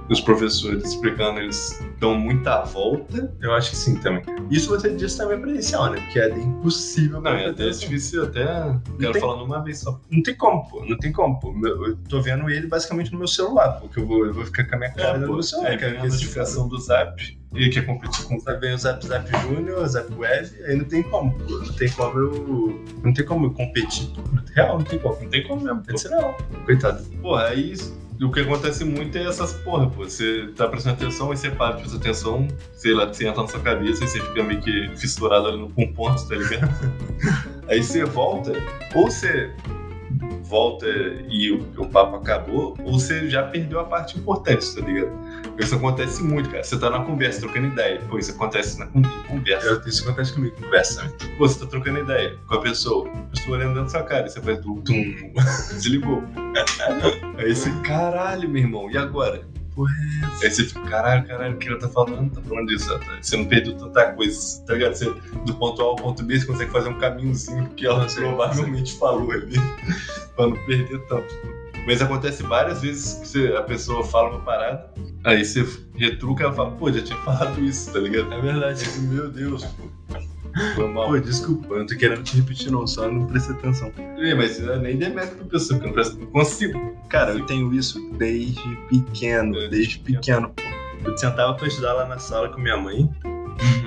os 0.08 0.20
professores 0.20 0.84
explicando, 0.84 1.40
eles 1.40 1.82
dão 1.98 2.14
muita 2.14 2.62
volta. 2.62 3.32
Eu 3.40 3.52
acho 3.54 3.70
que 3.70 3.76
sim 3.76 3.96
também. 3.96 4.22
Isso 4.50 4.68
você 4.68 4.94
disse 4.94 5.16
também 5.16 5.40
presencial, 5.40 5.90
né? 5.90 6.00
Porque 6.00 6.20
é 6.20 6.28
impossível. 6.38 7.20
Não, 7.20 7.30
é 7.30 7.46
até 7.46 7.68
difícil, 7.70 8.24
até. 8.24 8.44
Quero 8.98 9.12
tem... 9.12 9.20
falar 9.20 9.36
numa 9.36 9.62
vez 9.62 9.78
só. 9.78 10.00
Não 10.10 10.22
tem 10.22 10.34
como, 10.34 10.68
pô. 10.68 10.84
Não 10.84 10.96
tem 10.98 11.12
como, 11.12 11.38
pô. 11.40 11.54
Eu 11.66 11.96
tô 12.08 12.20
vendo 12.20 12.48
ele 12.50 12.66
basicamente 12.66 13.12
no 13.12 13.18
meu 13.18 13.28
celular, 13.28 13.80
porque 13.80 13.98
eu 13.98 14.06
vou, 14.06 14.26
eu 14.26 14.34
vou 14.34 14.44
ficar 14.44 14.64
com 14.64 14.74
a 14.76 14.78
minha 14.78 14.92
cara 14.92 15.16
é, 15.16 15.20
no 15.20 15.32
meu 15.32 15.42
celular. 15.42 15.82
É, 15.82 15.98
a 15.98 16.04
notificação 16.04 16.68
do 16.68 16.78
Zap. 16.78 17.38
E 17.54 17.68
quer 17.70 17.86
competir 17.86 18.24
com 18.24 18.34
o 18.34 18.60
Vem 18.60 18.74
o 18.74 18.78
Zap 18.78 19.06
Zap 19.06 19.30
Júnior, 19.42 19.86
Zap 19.86 20.12
Web, 20.12 20.64
aí 20.64 20.76
não 20.76 20.84
tem 20.84 21.04
como, 21.04 21.32
pô. 21.38 21.58
Não 21.58 21.72
tem 21.72 21.88
como 21.88 22.18
eu. 22.18 22.84
Não 23.02 23.14
tem 23.14 23.24
como 23.24 23.46
eu 23.46 23.52
competir, 23.52 24.08
pô. 24.08 24.22
Real, 24.54 24.78
não 24.78 24.84
tem 24.84 24.98
como. 24.98 25.20
Não 25.20 25.30
tem 25.30 25.46
como 25.46 25.62
mesmo. 25.62 25.82
Pô. 25.82 26.08
Não. 26.10 26.34
Coitado. 26.64 27.02
Porra, 27.22 27.44
aí 27.44 27.74
o 28.22 28.30
que 28.30 28.40
acontece 28.40 28.84
muito 28.84 29.16
é 29.18 29.24
essas 29.24 29.52
porra, 29.52 29.88
pô. 29.88 30.04
Você 30.04 30.48
tá 30.56 30.68
prestando 30.68 30.96
atenção 30.96 31.32
e 31.32 31.36
você 31.36 31.50
para 31.50 31.76
de 31.76 31.82
prestar 31.82 31.98
atenção, 31.98 32.48
sei 32.74 32.94
lá, 32.94 33.06
você 33.06 33.26
entra 33.26 33.42
na 33.42 33.48
sua 33.48 33.60
cabeça 33.60 34.04
e 34.04 34.08
você 34.08 34.20
fica 34.20 34.42
meio 34.42 34.60
que 34.60 34.90
fissurado 34.96 35.48
ali 35.48 35.68
com 35.72 35.92
pontos, 35.92 36.24
tá 36.24 36.36
ligado? 36.36 36.68
Aí 37.68 37.82
você 37.82 38.04
volta, 38.04 38.52
ou 38.94 39.10
você 39.10 39.50
volta 40.54 40.86
e 41.28 41.50
o, 41.50 41.66
o, 41.78 41.88
papo 41.88 42.14
acabou, 42.14 42.76
ou 42.84 42.92
você 42.92 43.28
já 43.28 43.42
perdeu 43.42 43.80
a 43.80 43.84
parte 43.84 44.16
importante, 44.16 44.72
tá 44.72 44.80
ligado? 44.82 45.10
Isso 45.58 45.74
acontece 45.74 46.22
muito, 46.22 46.48
cara. 46.48 46.62
Você 46.62 46.78
tá 46.78 46.90
na 46.90 47.00
conversa, 47.00 47.40
trocando 47.40 47.66
ideia. 47.66 48.00
Pô, 48.08 48.20
isso 48.20 48.30
acontece 48.30 48.78
na 48.78 48.86
conversa. 48.86 49.82
Isso 49.84 50.04
acontece 50.04 50.32
comigo, 50.32 50.54
conversa. 50.54 51.12
Pô, 51.36 51.48
você 51.48 51.58
tá 51.58 51.66
trocando 51.66 51.98
ideia 51.98 52.38
com 52.46 52.54
a 52.54 52.60
pessoa, 52.60 53.08
a 53.08 53.36
pessoa 53.36 53.56
olhando 53.56 53.74
dentro 53.74 53.82
da 53.82 53.88
sua 53.88 54.02
cara, 54.04 54.26
e 54.28 54.30
você 54.30 54.40
faz 54.40 54.60
tum, 54.60 54.80
tum, 54.80 55.32
desligou. 55.74 56.22
Aí 57.36 57.52
você, 57.52 57.72
caralho, 57.82 58.48
meu 58.48 58.62
irmão, 58.62 58.88
e 58.88 58.96
agora? 58.96 59.44
Porra, 59.74 59.92
é 59.92 60.44
Aí 60.44 60.50
você 60.50 60.64
fica, 60.64 60.80
caralho, 60.82 61.26
caralho, 61.26 61.54
o 61.54 61.58
que 61.58 61.68
ela 61.68 61.78
tá 61.78 61.88
falando? 61.88 62.30
Tá 62.30 62.40
falando 62.42 62.66
disso, 62.66 62.96
tá? 62.98 63.18
Você 63.20 63.36
não 63.36 63.44
perdeu 63.46 63.76
tanta 63.76 64.12
coisa, 64.12 64.64
tá 64.64 64.74
ligado? 64.74 64.94
Você, 64.94 65.14
do 65.44 65.54
ponto 65.54 65.82
A 65.82 65.84
ao 65.84 65.96
ponto 65.96 66.22
B, 66.22 66.38
você 66.38 66.46
consegue 66.46 66.70
fazer 66.70 66.88
um 66.88 66.98
caminhozinho 66.98 67.68
que 67.70 67.86
ela 67.86 68.06
provavelmente 68.06 68.96
falou 68.96 69.30
ali, 69.32 69.56
pra 70.36 70.46
não 70.46 70.56
perder 70.66 71.00
tanto. 71.06 71.34
Mas 71.86 72.00
acontece 72.00 72.42
várias 72.42 72.82
vezes 72.82 73.14
que 73.14 73.28
você, 73.28 73.54
a 73.56 73.62
pessoa 73.62 74.04
fala 74.04 74.30
uma 74.30 74.40
parada, 74.40 74.90
aí 75.22 75.44
você 75.44 75.66
retruca 75.96 76.48
e 76.48 76.54
fala, 76.54 76.70
pô, 76.70 76.90
já 76.90 77.02
tinha 77.02 77.18
falado 77.18 77.62
isso, 77.62 77.92
tá 77.92 77.98
ligado? 77.98 78.32
É 78.32 78.40
verdade. 78.40 79.00
Meu 79.00 79.28
Deus, 79.30 79.64
pô. 79.64 79.88
Foi 80.74 80.88
mal. 80.88 81.08
Pô, 81.08 81.18
desculpa, 81.18 81.74
eu 81.74 81.78
não 81.80 81.86
tô 81.86 81.96
querendo 81.96 82.22
te 82.22 82.36
repetir, 82.36 82.70
não, 82.70 82.86
só 82.86 83.10
não 83.10 83.26
prestei 83.26 83.56
atenção. 83.56 83.92
É, 84.18 84.34
mas 84.34 84.60
eu 84.60 84.78
nem 84.78 84.96
demérito 84.96 85.36
pra 85.36 85.46
pessoa, 85.46 85.80
porque 85.80 85.98
eu 85.98 86.04
não, 86.04 86.20
não 86.20 86.26
consigo. 86.26 86.96
Cara, 87.08 87.32
eu 87.32 87.44
tenho 87.46 87.72
isso 87.74 88.00
desde 88.16 88.76
pequeno, 88.88 89.56
é, 89.58 89.68
desde 89.68 89.98
pequeno, 89.98 90.50
pô. 90.50 90.62
Eu 91.04 91.16
sentava 91.18 91.54
pra 91.54 91.66
estudar 91.66 91.92
lá 91.92 92.06
na 92.06 92.18
sala 92.18 92.48
com 92.48 92.60
minha 92.60 92.76
mãe. 92.76 93.10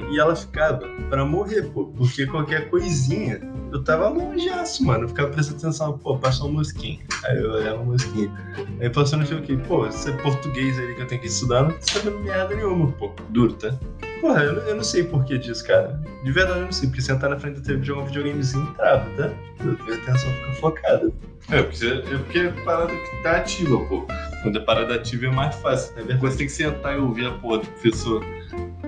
E 0.10 0.20
ela 0.20 0.36
ficava 0.36 0.88
pra 1.10 1.26
morrer, 1.26 1.64
pô, 1.64 1.86
porque 1.86 2.26
qualquer 2.26 2.70
coisinha 2.70 3.42
eu 3.72 3.84
tava 3.84 4.08
longeaço, 4.10 4.86
mano. 4.86 5.04
Eu 5.04 5.10
ficava 5.10 5.30
prestando 5.30 5.60
atenção, 5.60 5.98
pô, 5.98 6.18
passou 6.18 6.50
um 6.50 6.54
mosquinho. 6.54 7.00
Aí 7.26 7.38
eu 7.38 7.52
olhava 7.52 7.82
o 7.82 7.86
mosquinho. 7.86 8.32
Aí 8.80 8.90
passou 8.90 9.20
no 9.20 9.26
sei 9.26 9.38
o 9.38 9.60
pô, 9.60 9.86
esse 9.88 10.10
é 10.10 10.14
português 10.18 10.80
aí 10.80 10.96
que 10.96 11.02
eu 11.02 11.08
tenho 11.08 11.22
que 11.22 11.28
estudar, 11.28 11.64
não 11.64 11.72
tá 11.72 11.78
sabendo 11.82 12.20
merda 12.20 12.56
nenhuma, 12.56 12.92
pô. 12.94 13.12
Duro, 13.30 13.54
tá? 13.54 13.74
Porra, 14.22 14.44
eu, 14.44 14.54
eu 14.60 14.76
não 14.76 14.84
sei 14.84 15.04
por 15.04 15.26
que 15.26 15.38
disso, 15.38 15.66
cara. 15.66 16.02
De 16.24 16.32
verdade 16.32 16.60
eu 16.60 16.66
não 16.66 16.72
sei, 16.72 16.90
porque 16.90 17.02
sentar 17.02 17.30
na 17.30 17.38
frente 17.38 17.60
da 17.60 17.66
TV 17.66 17.84
jogar 17.84 18.02
um 18.02 18.06
videogamezinho 18.06 18.66
trava, 18.76 19.06
tá? 19.16 19.32
Minha 19.60 19.98
atenção 19.98 20.32
fica 20.32 20.54
focada. 20.54 21.12
É, 21.50 21.62
porque, 21.62 21.86
é 21.86 22.18
porque 22.18 22.40
é 22.40 22.52
parada 22.64 22.94
que 22.94 23.24
tá 23.24 23.38
ativa, 23.38 23.78
pô. 23.86 24.06
Quando 24.42 24.58
é 24.58 24.62
parada 24.62 24.96
ativa 24.96 25.28
é 25.28 25.32
mais 25.32 25.56
fácil. 25.56 25.94
É 25.94 26.04
verdade. 26.04 26.20
Você 26.20 26.38
tem 26.38 26.48
que 26.48 26.54
sentar 26.54 26.96
e 26.96 27.00
ouvir 27.00 27.28
a 27.28 27.32
porra 27.32 27.60
do 27.60 27.68
professor 27.68 28.24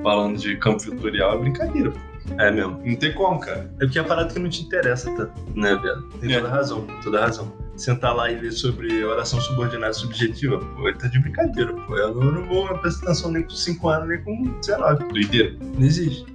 falando 0.03 0.37
de 0.37 0.55
campo 0.57 0.83
tutorial, 0.83 1.35
é 1.35 1.37
brincadeira, 1.37 1.91
pô. 1.91 2.09
É 2.37 2.51
mesmo. 2.51 2.79
Não 2.85 2.95
tem 2.95 3.13
como, 3.13 3.39
cara. 3.39 3.71
É 3.79 3.85
porque 3.85 3.97
é 3.97 4.01
a 4.01 4.05
parada 4.05 4.31
que 4.31 4.39
não 4.39 4.49
te 4.49 4.63
interessa, 4.63 5.11
tá? 5.15 5.27
Né, 5.55 5.75
velho? 5.75 6.03
Tem 6.19 6.33
é. 6.33 6.39
toda 6.39 6.49
razão, 6.49 6.87
toda 7.03 7.21
razão. 7.21 7.51
Sentar 7.75 8.13
lá 8.13 8.29
e 8.29 8.39
ler 8.39 8.51
sobre 8.51 9.03
oração 9.05 9.39
subordinada 9.39 9.93
subjetiva, 9.93 10.59
pô, 10.59 10.93
tá 10.93 11.07
de 11.07 11.19
brincadeira, 11.19 11.73
pô. 11.73 11.95
Eu 11.95 12.13
não 12.13 12.45
vou 12.45 12.67
prestar 12.79 13.05
atenção 13.05 13.31
nem 13.31 13.43
com 13.43 13.49
5 13.49 13.89
anos, 13.89 14.09
nem 14.09 14.23
com, 14.23 14.61
sei 14.61 14.77
lá. 14.77 14.93
Doideira. 14.93 15.55
Não 15.59 15.85
existe. 15.85 16.25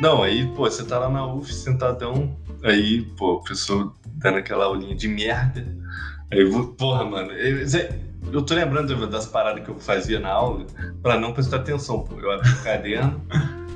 Não, 0.00 0.22
aí, 0.22 0.46
pô, 0.54 0.68
você 0.68 0.84
tá 0.84 0.98
lá 0.98 1.08
na 1.08 1.26
UF 1.26 1.52
sentadão, 1.52 2.36
aí, 2.62 3.02
pô, 3.16 3.34
o 3.34 3.38
professor 3.38 3.94
dando 4.06 4.38
aquela 4.38 4.66
aulinha 4.66 4.94
de 4.94 5.08
merda. 5.08 5.66
Aí, 6.30 6.44
porra, 6.76 7.04
mano, 7.04 7.32
eu, 7.32 7.64
eu 8.32 8.42
tô 8.42 8.54
lembrando 8.54 9.06
das 9.06 9.26
paradas 9.26 9.64
que 9.64 9.70
eu 9.70 9.78
fazia 9.78 10.20
na 10.20 10.30
aula 10.30 10.66
pra 11.02 11.18
não 11.18 11.32
prestar 11.32 11.56
atenção, 11.56 12.00
pô. 12.00 12.18
Eu 12.20 12.30
abri 12.32 12.50
o 12.50 12.62
caderno. 12.62 13.22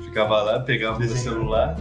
Ficava 0.05 0.41
lá, 0.43 0.59
pegava 0.59 1.01
o 1.01 1.07
celular. 1.07 1.77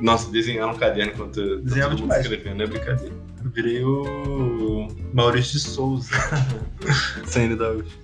Nossa, 0.00 0.30
desenhar 0.30 0.68
no 0.68 0.78
caderno 0.78 1.12
enquanto 1.12 1.60
Desenhava 1.60 1.96
todo 1.96 2.06
mundo 2.06 2.14
escrevendo, 2.14 2.62
é 2.62 2.66
brincadeira. 2.66 3.14
Eu 3.44 3.50
virei 3.50 3.84
o 3.84 4.88
Maurício 5.12 5.54
de 5.54 5.60
Souza, 5.60 6.10
saindo 7.26 7.56
da 7.56 7.70
UF. 7.72 7.98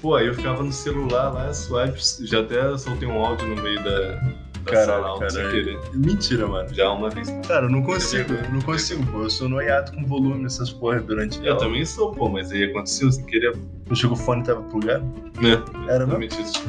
Pô, 0.00 0.14
aí 0.14 0.26
eu 0.26 0.34
ficava 0.34 0.62
no 0.62 0.72
celular 0.72 1.30
lá, 1.30 1.52
suave, 1.52 1.98
já 2.22 2.40
até 2.40 2.76
soltei 2.78 3.08
um 3.08 3.24
áudio 3.24 3.48
no 3.48 3.60
meio 3.60 3.82
da, 3.82 4.20
da 4.64 4.72
caralho, 4.72 5.02
sala 5.18 5.30
sem 5.30 5.50
querer. 5.50 5.78
Mentira, 5.94 6.46
mano. 6.46 6.74
Já 6.74 6.90
uma 6.90 7.10
vez. 7.10 7.28
Cara, 7.46 7.66
eu 7.66 7.70
não 7.70 7.82
consigo, 7.82 8.32
eu 8.32 8.50
não 8.52 8.60
consigo, 8.62 9.04
pô. 9.12 9.22
Eu 9.22 9.30
sou 9.30 9.48
noiado 9.48 9.92
com 9.92 10.04
volume 10.06 10.44
essas 10.46 10.70
porra 10.72 11.00
durante 11.00 11.38
Eu 11.44 11.52
aula. 11.54 11.64
também 11.66 11.84
sou, 11.84 12.12
pô, 12.12 12.28
mas 12.28 12.50
aí 12.50 12.64
aconteceu 12.64 13.10
sem 13.12 13.24
querer. 13.26 13.56
Não 13.88 13.94
chegou 13.94 14.16
o 14.16 14.20
fone 14.20 14.42
tava 14.42 14.62
plugado? 14.62 15.04
É, 15.42 15.92
Era 15.92 16.06
mesmo? 16.06 16.40
isso. 16.42 16.62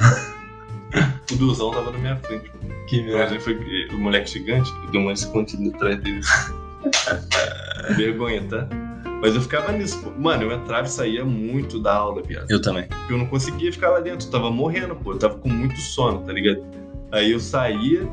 o 1.32 1.36
Duzão 1.38 1.72
tava 1.72 1.92
na 1.92 1.98
minha 1.98 2.16
frente. 2.18 2.52
Que 2.88 3.02
merda. 3.02 3.40
Foi 3.40 3.54
o 3.92 3.98
moleque 3.98 4.30
gigante, 4.30 4.72
deu 4.92 5.02
uma 5.02 5.14
escondida 5.14 5.76
atrás 5.76 5.98
dele. 6.02 6.22
Vergonha, 7.96 8.44
tá? 8.48 8.68
Mas 9.22 9.34
eu 9.34 9.42
ficava 9.42 9.72
nisso, 9.72 10.00
pô. 10.02 10.12
Mano, 10.20 10.44
eu 10.44 10.52
entrava 10.52 10.86
e 10.86 10.90
saía 10.90 11.24
muito 11.26 11.80
da 11.80 11.96
aula, 11.96 12.22
viado. 12.22 12.46
Eu 12.50 12.62
também. 12.62 12.84
Porque 12.88 13.14
eu 13.14 13.18
não 13.18 13.26
conseguia 13.26 13.72
ficar 13.72 13.90
lá 13.90 14.00
dentro, 14.00 14.28
eu 14.28 14.32
tava 14.32 14.52
morrendo, 14.52 14.96
pô. 14.96 15.14
Eu 15.14 15.18
tava 15.20 15.36
com 15.38 15.50
muito 15.50 15.80
sono, 15.80 16.20
tá 16.22 16.34
ligado? 16.34 16.62
Aí 17.16 17.32
eu 17.32 17.40
saía, 17.40 18.06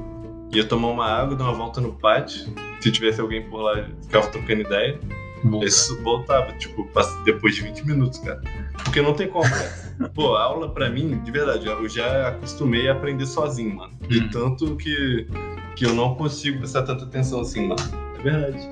ia 0.52 0.64
tomar 0.64 0.88
uma 0.88 1.04
água, 1.04 1.34
dar 1.34 1.44
uma 1.44 1.54
volta 1.54 1.80
no 1.80 1.92
pátio. 1.92 2.54
Se 2.80 2.92
tivesse 2.92 3.20
alguém 3.20 3.42
por 3.50 3.60
lá, 3.60 3.84
ficava 4.00 4.28
trocando 4.28 4.60
ideia. 4.60 4.98
Isso 5.60 6.00
voltava, 6.04 6.52
tipo, 6.52 6.88
depois 7.24 7.56
de 7.56 7.62
20 7.62 7.84
minutos, 7.84 8.20
cara. 8.20 8.40
Porque 8.84 9.02
não 9.02 9.12
tem 9.12 9.26
como, 9.26 9.42
cara. 9.50 10.08
Pô, 10.14 10.36
aula 10.36 10.72
pra 10.72 10.88
mim, 10.88 11.20
de 11.24 11.32
verdade, 11.32 11.66
eu 11.66 11.88
já 11.88 12.28
acostumei 12.28 12.88
a 12.88 12.92
aprender 12.92 13.26
sozinho, 13.26 13.74
mano. 13.74 13.92
De 14.08 14.20
uhum. 14.20 14.30
tanto 14.30 14.76
que, 14.76 15.26
que 15.74 15.84
eu 15.84 15.94
não 15.94 16.14
consigo 16.14 16.58
prestar 16.58 16.84
tanta 16.84 17.04
atenção 17.04 17.40
assim, 17.40 17.66
mano. 17.66 17.82
É 18.20 18.22
verdade. 18.22 18.68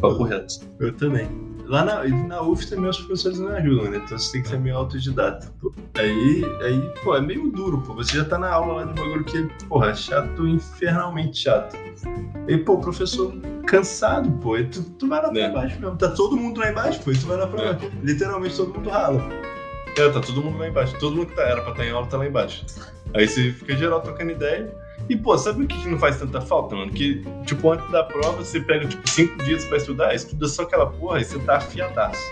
Papo 0.00 0.22
reto. 0.22 0.60
Eu 0.80 0.94
também. 0.94 1.28
Lá 1.66 1.84
na, 1.84 2.04
na 2.04 2.42
UF 2.42 2.66
também 2.68 2.90
os 2.90 2.98
professores 2.98 3.38
não 3.38 3.48
ajudam, 3.48 3.90
né? 3.90 3.96
Então 4.04 4.18
você 4.18 4.32
tem 4.32 4.42
que 4.42 4.48
ser 4.48 4.58
meio 4.58 4.76
autodidata. 4.76 5.52
Pô. 5.60 5.72
Aí, 5.94 6.44
aí, 6.62 6.92
pô, 7.02 7.16
é 7.16 7.20
meio 7.20 7.50
duro, 7.50 7.80
pô. 7.80 7.94
Você 7.94 8.16
já 8.18 8.24
tá 8.24 8.38
na 8.38 8.50
aula 8.50 8.74
lá 8.74 8.84
de 8.84 9.00
bagulho 9.00 9.24
que, 9.24 9.42
porra, 9.66 9.90
é 9.90 9.94
chato, 9.94 10.46
infernalmente 10.46 11.38
chato. 11.38 11.76
E, 12.46 12.58
pô, 12.58 12.78
professor 12.78 13.34
cansado, 13.66 14.30
pô. 14.42 14.58
E 14.58 14.64
tu, 14.64 14.82
tu 14.82 15.08
vai 15.08 15.22
lá 15.22 15.30
pra 15.30 15.40
é. 15.40 15.50
baixo 15.50 15.80
mesmo. 15.80 15.96
Tá 15.96 16.10
todo 16.10 16.36
mundo 16.36 16.60
lá 16.60 16.70
embaixo, 16.70 17.00
pô. 17.02 17.12
E 17.12 17.18
tu 17.18 17.26
vai 17.26 17.38
lá 17.38 17.46
pra 17.46 17.62
é. 17.62 17.72
baixo. 17.72 17.92
Literalmente 18.02 18.56
todo 18.56 18.74
mundo 18.74 18.90
rala. 18.90 19.22
É, 19.96 20.08
tá 20.10 20.20
todo 20.20 20.42
mundo 20.42 20.58
lá 20.58 20.68
embaixo. 20.68 20.98
Todo 20.98 21.16
mundo 21.16 21.28
que 21.28 21.36
tá, 21.36 21.42
era 21.42 21.62
pra 21.62 21.70
estar 21.70 21.82
tá 21.82 21.88
em 21.88 21.92
aula 21.92 22.06
tá 22.06 22.18
lá 22.18 22.26
embaixo. 22.26 22.66
Aí 23.14 23.26
você 23.26 23.52
fica 23.52 23.76
geral 23.76 24.00
trocando 24.00 24.32
ideia. 24.32 24.83
E, 25.08 25.16
pô, 25.16 25.36
sabe 25.36 25.64
o 25.64 25.66
que 25.66 25.88
não 25.88 25.98
faz 25.98 26.18
tanta 26.18 26.40
falta, 26.40 26.74
mano? 26.74 26.90
Que, 26.90 27.22
tipo, 27.44 27.70
antes 27.70 27.90
da 27.90 28.02
prova, 28.04 28.42
você 28.42 28.60
pega, 28.60 28.86
tipo, 28.86 29.08
cinco 29.08 29.42
dias 29.44 29.64
pra 29.64 29.76
estudar, 29.76 30.14
estuda 30.14 30.48
só 30.48 30.62
aquela 30.62 30.86
porra 30.86 31.20
e 31.20 31.24
você 31.24 31.38
tá 31.40 31.56
afiadaço. 31.56 32.22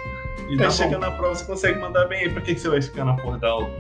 E 0.49 0.57
daí 0.57 0.67
tá 0.67 0.71
chega 0.71 0.99
na 0.99 1.11
prova, 1.11 1.35
você 1.35 1.45
consegue 1.45 1.79
mandar 1.79 2.07
bem. 2.07 2.23
Aí 2.23 2.31
pra 2.31 2.41
que, 2.41 2.55
que 2.55 2.61
você 2.61 2.69
vai 2.69 2.81
ficar 2.81 3.05
na 3.05 3.15
porra 3.15 3.39
da 3.39 3.49
aula? 3.49 3.71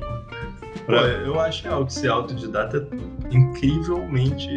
Pô, 0.87 0.93
eu 0.93 1.41
acho 1.41 1.63
que 1.63 1.93
ser 1.93 2.09
autodidata 2.09 2.89
é 3.31 3.35
incrivelmente 3.35 4.49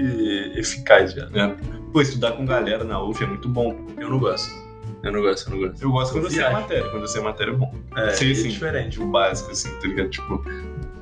eficaz, 0.55 1.13
já. 1.13 1.29
É. 1.33 1.55
Pô, 1.91 2.01
estudar 2.01 2.33
com 2.33 2.45
galera 2.45 2.83
na 2.83 3.01
UF 3.01 3.23
é 3.23 3.27
muito 3.27 3.47
bom. 3.47 3.77
Eu 3.97 4.09
não 4.09 4.19
gosto. 4.19 4.65
Eu 5.03 5.11
não 5.11 5.21
gosto, 5.21 5.47
eu 5.47 5.55
não 5.55 5.67
gosto. 5.67 5.83
Eu 5.83 5.91
gosto 5.91 6.13
quando 6.13 6.31
você 6.31 6.41
é 6.41 6.51
matéria. 6.51 6.89
Quando 6.89 7.01
você 7.07 7.19
é 7.19 7.21
matéria 7.21 7.51
é 7.51 7.55
bom. 7.55 7.73
É, 7.95 8.09
Sei, 8.09 8.29
é 8.29 8.31
assim, 8.31 8.49
diferente. 8.49 8.99
O 8.99 9.07
básico, 9.07 9.51
assim, 9.51 9.71
tá 9.79 9.87
ligado? 9.87 10.09
Tipo, 10.09 10.43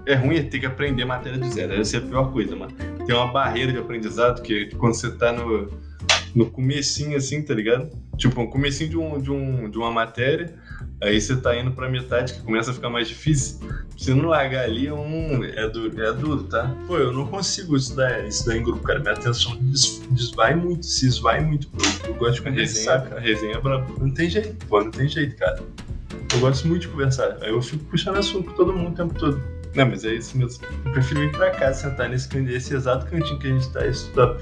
é 0.05 0.15
ruim 0.15 0.43
ter 0.43 0.59
que 0.59 0.65
aprender 0.65 1.05
matéria 1.05 1.39
de 1.39 1.49
zero. 1.49 1.73
Essa 1.73 1.97
é 1.97 1.99
a 1.99 2.03
pior 2.03 2.31
coisa, 2.31 2.55
mano. 2.55 2.73
Tem 3.05 3.15
uma 3.15 3.31
barreira 3.31 3.71
de 3.71 3.77
aprendizado 3.77 4.41
que 4.41 4.67
quando 4.75 4.93
você 4.93 5.11
tá 5.11 5.31
no, 5.31 5.69
no 6.35 6.49
comecinho, 6.49 7.17
assim, 7.17 7.41
tá 7.41 7.53
ligado? 7.53 7.89
Tipo, 8.17 8.41
no 8.41 8.49
comecinho 8.49 8.89
de, 8.89 8.97
um, 8.97 9.21
de, 9.21 9.31
um, 9.31 9.69
de 9.69 9.77
uma 9.77 9.91
matéria, 9.91 10.53
Aí 11.03 11.19
você 11.19 11.35
tá 11.35 11.53
indo 11.57 11.71
pra 11.71 11.89
metade 11.89 12.33
que 12.33 12.41
começa 12.41 12.71
a 12.71 12.73
ficar 12.73 12.89
mais 12.89 13.09
difícil. 13.09 13.59
Se 13.97 14.13
não 14.13 14.29
largar 14.29 14.63
ali, 14.63 14.87
é 14.87 14.93
um. 14.93 15.43
É 15.43 15.67
duro. 15.67 16.01
É 16.01 16.13
duro, 16.13 16.43
tá? 16.43 16.73
Pô, 16.87 16.97
eu 16.97 17.11
não 17.11 17.27
consigo 17.27 17.75
estudar, 17.75 18.25
estudar 18.25 18.57
em 18.57 18.63
grupo, 18.63 18.81
cara. 18.83 18.99
Minha 18.99 19.11
atenção 19.11 19.57
des, 19.57 20.01
desvai 20.11 20.55
muito, 20.55 20.85
se 20.85 21.05
esvai 21.05 21.43
muito. 21.43 21.67
Pô. 21.67 21.77
Eu 22.07 22.13
gosto 22.13 22.35
de 22.35 22.41
conversar, 22.43 22.99
resenha, 22.99 23.01
cara. 23.01 23.17
a 23.17 23.19
resenha 23.19 23.55
é 23.55 23.59
braba. 23.59 23.85
Não 23.99 24.13
tem 24.13 24.29
jeito, 24.29 24.65
pô, 24.65 24.81
não 24.81 24.91
tem 24.91 25.09
jeito, 25.09 25.35
cara. 25.35 25.61
Eu 26.33 26.39
gosto 26.39 26.67
muito 26.69 26.83
de 26.83 26.87
conversar. 26.87 27.37
Aí 27.41 27.49
eu 27.49 27.61
fico 27.61 27.83
puxando 27.85 28.17
assunto 28.17 28.51
com 28.51 28.55
todo 28.55 28.71
mundo 28.71 28.93
o 28.93 28.95
tempo 28.95 29.13
todo. 29.19 29.43
Não, 29.75 29.87
mas 29.87 30.05
é 30.05 30.13
isso 30.13 30.37
mesmo. 30.37 30.63
Eu 30.85 30.91
prefiro 30.91 31.23
ir 31.23 31.31
pra 31.31 31.51
casa, 31.51 31.89
sentar 31.89 32.09
nesse, 32.09 32.35
nesse 32.39 32.75
exato 32.75 33.05
cantinho 33.07 33.39
que 33.39 33.47
a 33.47 33.49
gente 33.49 33.71
tá 33.71 33.85
e 33.85 33.89
estudar. 33.89 34.37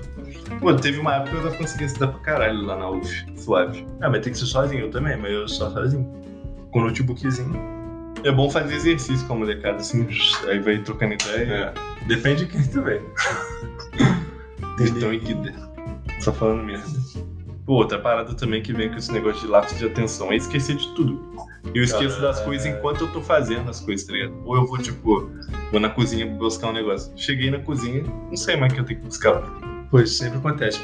Pô, 0.60 0.74
teve 0.76 1.00
uma 1.00 1.16
época 1.16 1.32
que 1.32 1.38
eu 1.38 1.44
tava 1.44 1.58
conseguindo 1.58 1.86
estudar 1.86 2.08
pra 2.10 2.20
caralho 2.20 2.62
lá 2.66 2.76
na 2.76 2.90
UF, 2.90 3.26
suave. 3.38 3.88
Ah, 4.02 4.10
mas 4.10 4.22
tem 4.22 4.34
que 4.34 4.40
ser 4.40 4.46
sozinho, 4.46 4.86
eu 4.86 4.92
também, 4.92 5.18
mas 5.18 5.32
eu 5.32 5.48
só 5.48 5.70
sozinho. 5.72 6.06
Com 6.72 6.82
notebookzinho. 6.82 7.54
É 8.24 8.32
bom 8.32 8.50
fazer 8.50 8.76
exercício 8.76 9.26
com 9.26 9.34
a 9.34 9.38
molecada, 9.38 9.78
assim, 9.78 10.08
aí 10.48 10.60
vai 10.60 10.78
trocando 10.80 11.14
ideia. 11.14 11.74
É. 11.76 12.06
Depende 12.08 12.46
de 12.46 12.52
quem 12.52 12.64
também. 12.68 13.02
Então 14.80 15.14
e 15.14 15.20
Guida. 15.20 15.54
Só 16.20 16.32
falando 16.32 16.64
merda. 16.64 17.01
Pô, 17.66 17.74
outra 17.74 18.00
parada 18.00 18.34
também 18.34 18.62
que 18.62 18.74
vem 18.74 18.90
com 18.90 18.98
esse 18.98 19.12
negócio 19.12 19.42
de 19.42 19.48
lápis 19.48 19.78
de 19.78 19.86
atenção 19.86 20.32
é 20.32 20.36
esquecer 20.36 20.76
de 20.76 20.88
tudo. 20.96 21.22
Eu 21.74 21.84
esqueço 21.84 22.16
Cara, 22.16 22.28
das 22.28 22.42
coisas 22.42 22.66
enquanto 22.66 23.02
eu 23.02 23.12
tô 23.12 23.22
fazendo 23.22 23.70
as 23.70 23.80
coisas, 23.80 24.06
tá 24.06 24.14
ligado? 24.14 24.34
Ou 24.46 24.56
eu 24.56 24.66
vou, 24.66 24.78
tipo, 24.80 25.30
vou 25.72 25.80
na 25.80 25.90
cozinha 25.90 26.26
buscar 26.26 26.70
um 26.70 26.74
negócio. 26.74 27.12
Cheguei 27.16 27.52
na 27.52 27.60
cozinha, 27.60 28.04
não 28.04 28.36
sei 28.36 28.56
mais 28.56 28.72
o 28.72 28.76
que 28.76 28.82
eu 28.82 28.86
tenho 28.86 29.00
que 29.00 29.06
buscar. 29.06 29.42
Pô, 29.92 30.00
isso 30.00 30.16
sempre 30.16 30.40
acontece. 30.40 30.80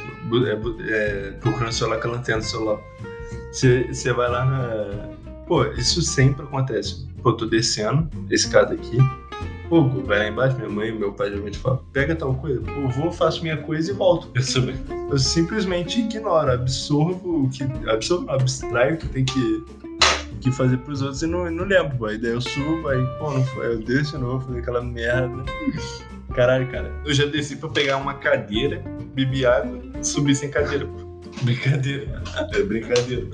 É, 0.45 0.93
é, 0.93 1.31
procurando 1.39 1.69
o 1.69 1.73
celular 1.73 1.99
com 1.99 2.09
a 2.09 2.11
lanterna 2.11 2.41
do 2.41 2.45
celular. 2.45 2.79
Você 3.51 3.87
você 3.87 4.13
vai 4.13 4.29
lá 4.29 4.45
na. 4.45 5.09
Pô, 5.47 5.65
isso 5.71 6.01
sempre 6.01 6.43
acontece. 6.43 7.07
Pô, 7.23 7.33
tô 7.33 7.45
descendo 7.45 8.09
a 8.29 8.33
escada 8.33 8.73
aqui. 8.75 8.97
Pô, 9.69 9.83
vai 9.83 10.19
lá 10.19 10.27
embaixo, 10.29 10.55
minha 10.55 10.69
mãe 10.69 10.91
meu 10.91 11.11
pai 11.11 11.29
geralmente 11.29 11.57
falam, 11.57 11.83
pega 11.91 12.15
tal 12.15 12.33
coisa. 12.35 12.61
Eu 12.65 12.89
vou, 12.89 13.11
faço 13.11 13.41
minha 13.41 13.57
coisa 13.57 13.91
e 13.91 13.93
volto. 13.93 14.29
Eu. 14.35 15.11
Eu 15.11 15.17
simplesmente 15.17 15.99
ignoro, 15.99 16.51
absorvo 16.51 17.43
o 17.43 17.49
que. 17.49 17.63
Absorvo, 17.89 18.29
abstraio 18.29 18.95
o 18.95 18.97
que 18.97 19.07
tem 19.07 19.25
que, 19.25 19.65
que 20.41 20.51
fazer 20.51 20.77
pros 20.77 21.01
outros 21.01 21.21
e 21.21 21.27
não, 21.27 21.49
não 21.49 21.65
lembro. 21.65 22.05
Aí 22.05 22.17
daí 22.17 22.31
eu 22.31 22.41
subo, 22.41 22.87
aí, 22.89 23.05
pô, 23.17 23.31
não 23.31 23.43
foi. 23.45 23.67
Eu 23.67 23.79
desço 23.79 24.17
de 24.17 24.23
novo, 24.23 24.45
fazer 24.45 24.59
aquela 24.59 24.81
merda. 24.81 25.43
Caralho, 26.33 26.69
cara. 26.69 26.91
Eu 27.05 27.13
já 27.13 27.25
desci 27.25 27.55
pra 27.55 27.69
pegar 27.69 27.97
uma 27.97 28.15
cadeira, 28.15 28.83
bebi 29.13 29.45
água 29.45 29.79
subi 30.03 30.35
sem 30.35 30.49
cadeira. 30.49 30.87
Brincadeira. 31.41 32.21
É 32.53 32.63
brincadeira. 32.63 33.27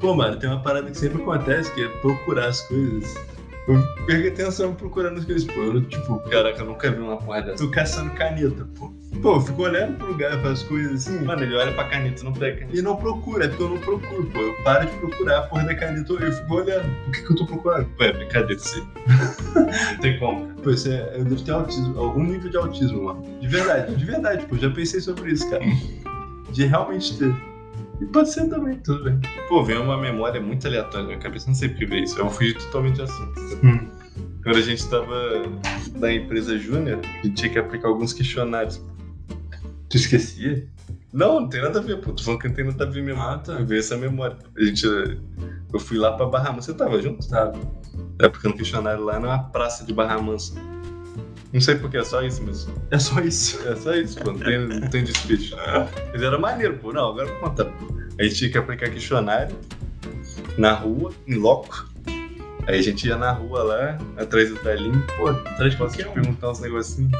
Pô, 0.00 0.14
mano, 0.14 0.38
tem 0.38 0.48
uma 0.48 0.62
parada 0.62 0.90
que 0.90 0.96
sempre 0.96 1.22
acontece, 1.22 1.72
que 1.74 1.84
é 1.84 1.88
procurar 2.00 2.48
as 2.48 2.60
coisas. 2.62 3.14
Eu 3.68 4.06
perco 4.06 4.28
atenção 4.28 4.74
procurando 4.74 5.24
coisas, 5.26 5.44
pô. 5.44 5.60
Eu, 5.60 5.82
tipo, 5.82 6.18
Caraca, 6.30 6.60
eu 6.60 6.66
nunca 6.66 6.90
vi 6.90 7.00
uma 7.00 7.18
porra 7.18 7.42
dessa. 7.42 7.62
tô 7.62 7.70
caçando 7.70 8.10
caneta, 8.14 8.66
pô. 8.78 8.90
Pô, 9.20 9.34
eu 9.36 9.40
fico 9.40 9.62
olhando 9.62 9.98
pro 9.98 10.06
lugar, 10.08 10.32
as 10.46 10.62
coisas 10.62 11.06
assim, 11.06 11.24
Mano, 11.24 11.42
ele 11.42 11.54
olha 11.54 11.72
pra 11.72 11.84
caneta 11.88 12.22
não 12.24 12.32
pega 12.32 12.60
caneta. 12.60 12.78
e 12.78 12.80
não 12.80 12.96
procura, 12.96 13.44
é 13.44 13.48
porque 13.48 13.62
eu 13.62 13.68
não 13.68 13.78
procuro, 13.78 14.26
pô. 14.26 14.38
Eu 14.40 14.54
paro 14.62 14.86
de 14.86 14.96
procurar 14.96 15.38
a 15.38 15.42
porra 15.42 15.64
da 15.64 15.74
caneta, 15.74 16.12
eu 16.12 16.32
fico 16.32 16.54
olhando. 16.54 16.88
Por 17.04 17.12
que, 17.12 17.22
que 17.22 17.30
eu 17.32 17.36
tô 17.36 17.46
procurando? 17.46 17.86
Pô, 17.96 18.04
é 18.04 18.12
brincadeira 18.12 18.58
sim. 18.58 18.86
não 19.54 19.98
tem 20.00 20.18
como, 20.18 20.46
cara. 20.46 20.60
Pô, 20.62 20.70
isso 20.70 20.88
é, 20.90 21.12
eu 21.18 21.24
devo 21.24 21.42
ter 21.42 21.52
autismo, 21.52 21.98
algum 22.00 22.22
nível 22.24 22.50
de 22.50 22.56
autismo, 22.56 23.04
mano. 23.04 23.22
De 23.40 23.48
verdade, 23.48 23.94
de 23.94 24.04
verdade, 24.04 24.46
pô. 24.46 24.56
Já 24.56 24.70
pensei 24.70 25.00
sobre 25.00 25.32
isso, 25.32 25.48
cara. 25.50 25.62
De 26.50 26.64
realmente 26.64 27.18
ter. 27.18 27.34
E 28.00 28.06
pode 28.06 28.32
ser 28.32 28.48
também, 28.48 28.78
tudo 28.78 29.04
bem. 29.04 29.20
Pô, 29.48 29.64
veio 29.64 29.82
uma 29.82 29.96
memória 29.98 30.40
muito 30.40 30.66
aleatória 30.66 31.00
na 31.00 31.08
minha 31.08 31.18
cabeça, 31.18 31.48
não 31.48 31.54
sei 31.54 31.68
porque 31.68 31.86
veio 31.86 32.04
isso. 32.04 32.18
Eu 32.18 32.30
fugi 32.30 32.54
totalmente 32.54 32.96
de 32.96 33.02
assunto. 33.02 33.40
Hum. 33.64 33.88
Quando 34.42 34.56
a 34.56 34.62
gente 34.62 34.88
tava 34.88 35.42
na 35.96 36.12
empresa 36.12 36.56
Júnior, 36.56 37.00
a 37.02 37.26
gente 37.26 37.34
tinha 37.34 37.52
que 37.52 37.58
aplicar 37.58 37.88
alguns 37.88 38.12
questionários. 38.12 38.80
Tu 39.90 39.96
esquecia? 39.96 40.68
Não, 41.12 41.40
não 41.40 41.48
tem 41.48 41.60
nada 41.62 41.78
a 41.78 41.82
ver, 41.82 42.00
pô. 42.00 42.12
Tô 42.12 42.22
falando 42.22 42.40
que 42.40 42.48
não 42.48 42.54
tem 42.54 42.64
nada 42.64 42.84
a 42.84 42.86
ver 42.86 43.02
mesmo. 43.02 43.20
Ah, 43.20 43.38
tá. 43.38 43.54
Veio 43.54 43.80
essa 43.80 43.96
memória. 43.96 44.36
A 44.56 44.62
gente. 44.62 44.86
Eu 44.86 45.80
fui 45.80 45.98
lá 45.98 46.12
pra 46.12 46.26
Barra 46.26 46.52
Mansa. 46.52 46.72
Você 46.72 46.78
tava 46.78 47.00
junto? 47.00 47.26
Tá. 47.28 47.52
É 48.20 48.26
aplicando 48.26 48.54
questionário 48.54 49.04
lá 49.04 49.18
na 49.18 49.38
praça 49.38 49.84
de 49.84 49.92
Barra 49.92 50.20
Mansa. 50.20 50.54
Não 51.52 51.60
sei 51.60 51.76
porque, 51.76 51.96
é 51.96 52.04
só 52.04 52.22
isso 52.22 52.42
mesmo. 52.42 52.74
É 52.90 52.98
só 52.98 53.20
isso. 53.20 53.66
É 53.66 53.74
só 53.74 53.94
isso, 53.94 54.18
pô. 54.20 54.32
Não 54.32 54.38
tem, 54.38 54.58
não 54.66 54.88
tem 54.88 55.02
despejo. 55.04 55.56
Mas 56.12 56.22
era 56.22 56.38
maneiro, 56.38 56.74
pô. 56.74 56.92
Não, 56.92 57.08
agora 57.08 57.26
vou 57.26 57.36
contar. 57.38 57.72
A 58.18 58.22
gente 58.22 58.34
tinha 58.34 58.50
que 58.50 58.58
aplicar 58.58 58.90
questionário 58.90 59.56
na 60.58 60.72
rua, 60.72 61.12
em 61.26 61.34
loco. 61.34 61.88
Aí 62.66 62.78
a 62.78 62.82
gente 62.82 63.08
ia 63.08 63.16
na 63.16 63.32
rua 63.32 63.62
lá, 63.62 63.98
atrás 64.18 64.50
do 64.50 64.56
telinho, 64.56 65.02
pô, 65.16 65.28
atrás 65.28 65.72
de 65.72 65.78
você 65.78 66.04
perguntar 66.04 66.50
uns 66.50 66.60
negocinhos. 66.60 67.12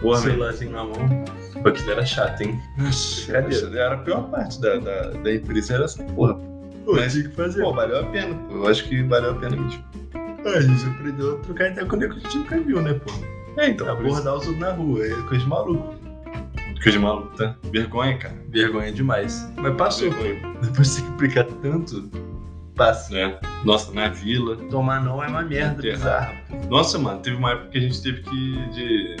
Porra, 0.00 0.22
celularzinho 0.22 0.72
na 0.72 0.82
mão. 0.82 1.24
Pô, 1.62 1.68
aquilo 1.68 1.92
era 1.92 2.04
chato, 2.04 2.40
hein? 2.40 2.60
Nossa, 2.76 3.32
Brincadeira. 3.32 3.78
Era 3.78 3.94
a 3.94 3.98
pior 3.98 4.28
parte 4.28 4.60
da, 4.60 4.78
da, 4.78 5.10
da 5.10 5.34
empresa, 5.34 5.74
era 5.74 5.84
essa 5.84 6.02
porra. 6.02 6.34
Pô, 6.84 6.94
Mas, 6.94 7.12
tinha 7.12 7.28
que 7.28 7.36
fazer. 7.36 7.62
Pô, 7.62 7.72
valeu 7.72 8.00
a 8.00 8.06
pena, 8.06 8.34
pô. 8.34 8.54
Eu 8.56 8.66
acho 8.66 8.88
que 8.88 9.02
valeu 9.04 9.30
a 9.30 9.34
pena 9.34 9.56
mesmo. 9.56 9.84
a 10.44 10.60
gente 10.60 10.86
aprendeu 10.86 11.36
a 11.36 11.38
trocar 11.38 11.70
ideia 11.70 11.86
com 11.86 11.94
o 11.94 11.98
nego 12.00 12.14
que 12.14 12.26
a 12.26 12.30
gente 12.30 12.38
nunca 12.38 12.58
viu, 12.58 12.82
né, 12.82 12.94
pô? 12.94 13.12
É, 13.56 13.68
então, 13.68 13.86
isso- 13.86 14.06
Abordar 14.06 14.34
os 14.36 14.46
outros 14.46 14.58
na 14.58 14.72
rua, 14.72 15.06
é 15.06 15.10
coisa 15.22 15.38
de 15.44 15.48
maluco. 15.48 15.94
Coisa 16.82 16.90
de 16.92 16.98
maluco, 16.98 17.36
tá? 17.36 17.54
Vergonha, 17.72 18.18
cara. 18.18 18.34
Vergonha 18.48 18.92
demais. 18.92 19.48
Mas 19.56 19.74
passou. 19.76 20.10
Vergonha. 20.10 20.54
Depois 20.62 20.96
de 20.96 21.02
que 21.02 21.08
aplicar 21.08 21.44
tanto, 21.62 22.10
passa. 22.74 23.16
É. 23.16 23.38
Nossa, 23.64 23.92
na 23.92 24.08
vila. 24.08 24.56
Tomar 24.68 25.02
não 25.04 25.22
é 25.22 25.28
uma 25.28 25.42
merda 25.42 25.80
bizarra. 25.82 26.34
Nossa, 26.68 26.98
mano, 26.98 27.20
teve 27.20 27.36
uma 27.36 27.52
época 27.52 27.68
que 27.68 27.78
a 27.78 27.80
gente 27.82 28.02
teve 28.02 28.22
que 28.22 28.34
ir 28.34 28.70
de, 28.70 29.16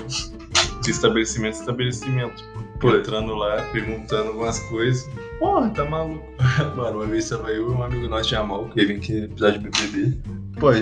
de 0.82 0.90
estabelecimento 0.90 1.56
em 1.56 1.60
estabelecimento. 1.60 2.44
Pô, 2.80 2.96
entrando 2.96 3.32
lá, 3.34 3.62
perguntando 3.70 4.30
algumas 4.30 4.58
coisas. 4.68 5.08
Porra, 5.38 5.70
tá 5.70 5.84
maluco. 5.84 6.26
Mano, 6.76 6.96
uma 6.98 7.06
vez 7.06 7.28
tava 7.28 7.50
eu 7.52 7.70
e 7.70 7.74
um 7.74 7.82
amigo 7.82 8.08
nosso 8.08 8.28
de 8.28 8.34
Amal, 8.34 8.68
que 8.70 8.84
veio 8.84 8.98
aqui 8.98 9.18
episódio 9.24 9.60
de 9.60 9.68
BBB. 9.70 10.18
Pô, 10.58 10.72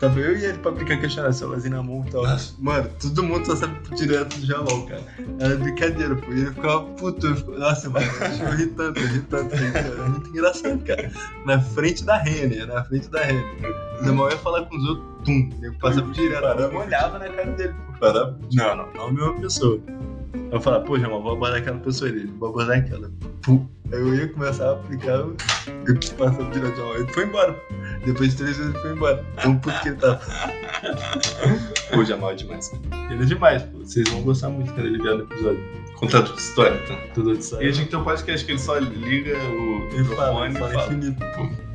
tava 0.00 0.18
eu 0.18 0.36
e 0.36 0.44
ele 0.44 0.58
pra 0.58 0.70
aplicar 0.72 0.96
questionário, 0.96 1.36
celularzinho 1.36 1.76
na 1.76 1.82
mão 1.82 2.04
e 2.06 2.10
tal. 2.10 2.24
Mano, 2.58 2.90
todo 2.98 3.22
mundo 3.22 3.44
só 3.44 3.54
sabe 3.54 3.76
direto 3.94 4.38
do 4.38 4.46
Jamal, 4.46 4.86
cara. 4.86 5.02
Era 5.38 5.56
brincadeira, 5.56 6.16
pô. 6.16 6.32
E 6.32 6.40
ele 6.40 6.50
ficava 6.50 6.82
puto. 6.82 7.26
Eu 7.26 7.36
ficava, 7.36 7.58
nossa, 7.58 7.90
mano, 7.90 8.06
eu 8.06 8.56
ri 8.56 8.66
tanto, 8.68 8.98
eu 8.98 9.06
ri 9.08 9.20
tanto. 9.20 9.54
É 9.54 10.08
muito 10.08 10.30
engraçado, 10.30 10.82
cara. 10.84 11.12
Na 11.44 11.60
frente 11.60 12.04
da 12.04 12.16
Renner, 12.16 12.66
na 12.66 12.82
frente 12.84 13.08
da 13.10 13.20
Renner. 13.20 13.44
O 14.00 14.04
Jamal 14.04 14.30
ia 14.30 14.38
falar 14.38 14.64
com 14.64 14.76
os 14.76 14.84
outros, 14.88 15.06
tum. 15.24 15.50
Ele 15.62 15.76
passava 15.78 16.10
direto. 16.12 16.44
Eu 16.44 16.76
olhava 16.78 17.18
na 17.18 17.28
cara 17.28 17.52
dele, 17.52 17.74
pô. 17.74 17.92
Falava, 18.00 18.38
não, 18.54 18.76
não, 18.76 18.92
não 18.94 19.06
a 19.08 19.12
mesma 19.12 19.34
pessoa. 19.34 19.78
Eu 20.50 20.60
falava, 20.60 20.84
pô, 20.84 20.98
Jamal, 20.98 21.22
vou 21.22 21.32
abordar 21.32 21.58
aquela 21.60 21.78
pessoa 21.78 22.10
ali, 22.10 22.26
vou 22.38 22.48
abordar 22.48 22.78
aquela. 22.78 23.10
Pum. 23.42 23.68
Aí 23.92 23.98
eu 24.00 24.14
ia 24.14 24.28
começar 24.28 24.68
a 24.68 24.72
aplicar, 24.72 25.18
eu 25.18 25.36
passava 26.16 26.50
direto, 26.50 26.76
Jamal. 26.76 26.96
Ele 26.96 27.12
foi 27.12 27.24
embora. 27.24 27.54
Depois 28.04 28.30
de 28.30 28.36
três 28.36 28.56
vezes 28.56 28.72
ele 28.74 28.82
foi 28.82 28.92
embora. 28.92 29.24
Tão 29.42 29.56
puto 29.58 29.80
que 29.80 29.88
ele 29.88 29.96
tava. 29.96 30.20
Pô, 31.92 32.04
Jamal 32.04 32.32
é 32.32 32.34
demais. 32.34 32.68
cara. 32.68 33.12
Ele 33.12 33.22
é 33.22 33.26
demais, 33.26 33.62
pô. 33.62 33.78
Vocês 33.78 34.08
vão 34.08 34.22
gostar 34.22 34.48
muito 34.48 34.72
quando 34.72 34.86
ele 34.86 34.98
vier 35.02 35.16
no 35.16 35.24
episódio. 35.24 35.80
Contar 35.96 36.22
toda 36.22 36.34
a 36.34 36.38
história, 36.38 36.78
tá? 36.86 36.96
Tudo 37.12 37.36
de 37.36 37.54
E 37.62 37.68
a 37.68 37.72
gente 37.72 37.90
tem 37.90 37.98
um 37.98 38.04
podcast 38.04 38.46
que 38.46 38.52
ele 38.52 38.58
só 38.58 38.78
liga 38.78 39.36
o 39.36 39.88
Ele 39.92 40.04
fala, 40.04 40.46
ele 40.46 40.54
fala 40.58 40.70
e 40.70 40.74
fala. 40.74 40.86
infinito, 40.86 41.24
pô. 41.36 41.70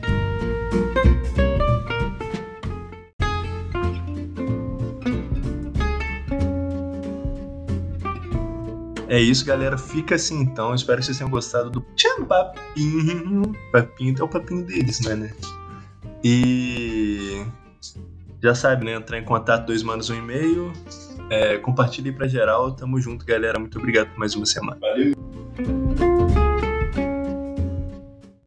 É 9.07 9.19
isso, 9.19 9.45
galera. 9.45 9.77
Fica 9.77 10.15
assim 10.15 10.41
então. 10.41 10.73
Espero 10.73 10.99
que 10.99 11.05
vocês 11.05 11.17
tenham 11.17 11.29
gostado 11.29 11.69
do 11.69 11.81
papinho. 12.27 13.53
Papinho 13.71 14.15
é 14.19 14.23
o 14.23 14.27
papinho 14.27 14.65
deles, 14.65 14.99
né, 15.01 15.15
né? 15.15 15.31
E 16.27 17.45
já 18.41 18.55
sabe, 18.55 18.83
né? 18.83 18.93
Entrar 18.93 19.19
em 19.19 19.23
contato, 19.23 19.67
dois 19.67 19.83
manos, 19.83 20.09
um 20.09 20.15
e-mail. 20.15 20.73
É, 21.29 21.57
compartilhe 21.57 22.11
pra 22.11 22.27
geral. 22.27 22.71
Tamo 22.71 22.99
junto, 22.99 23.23
galera. 23.23 23.59
Muito 23.59 23.77
obrigado 23.77 24.09
por 24.09 24.17
mais 24.17 24.33
uma 24.33 24.47
semana. 24.47 24.79
Valeu. 24.81 26.14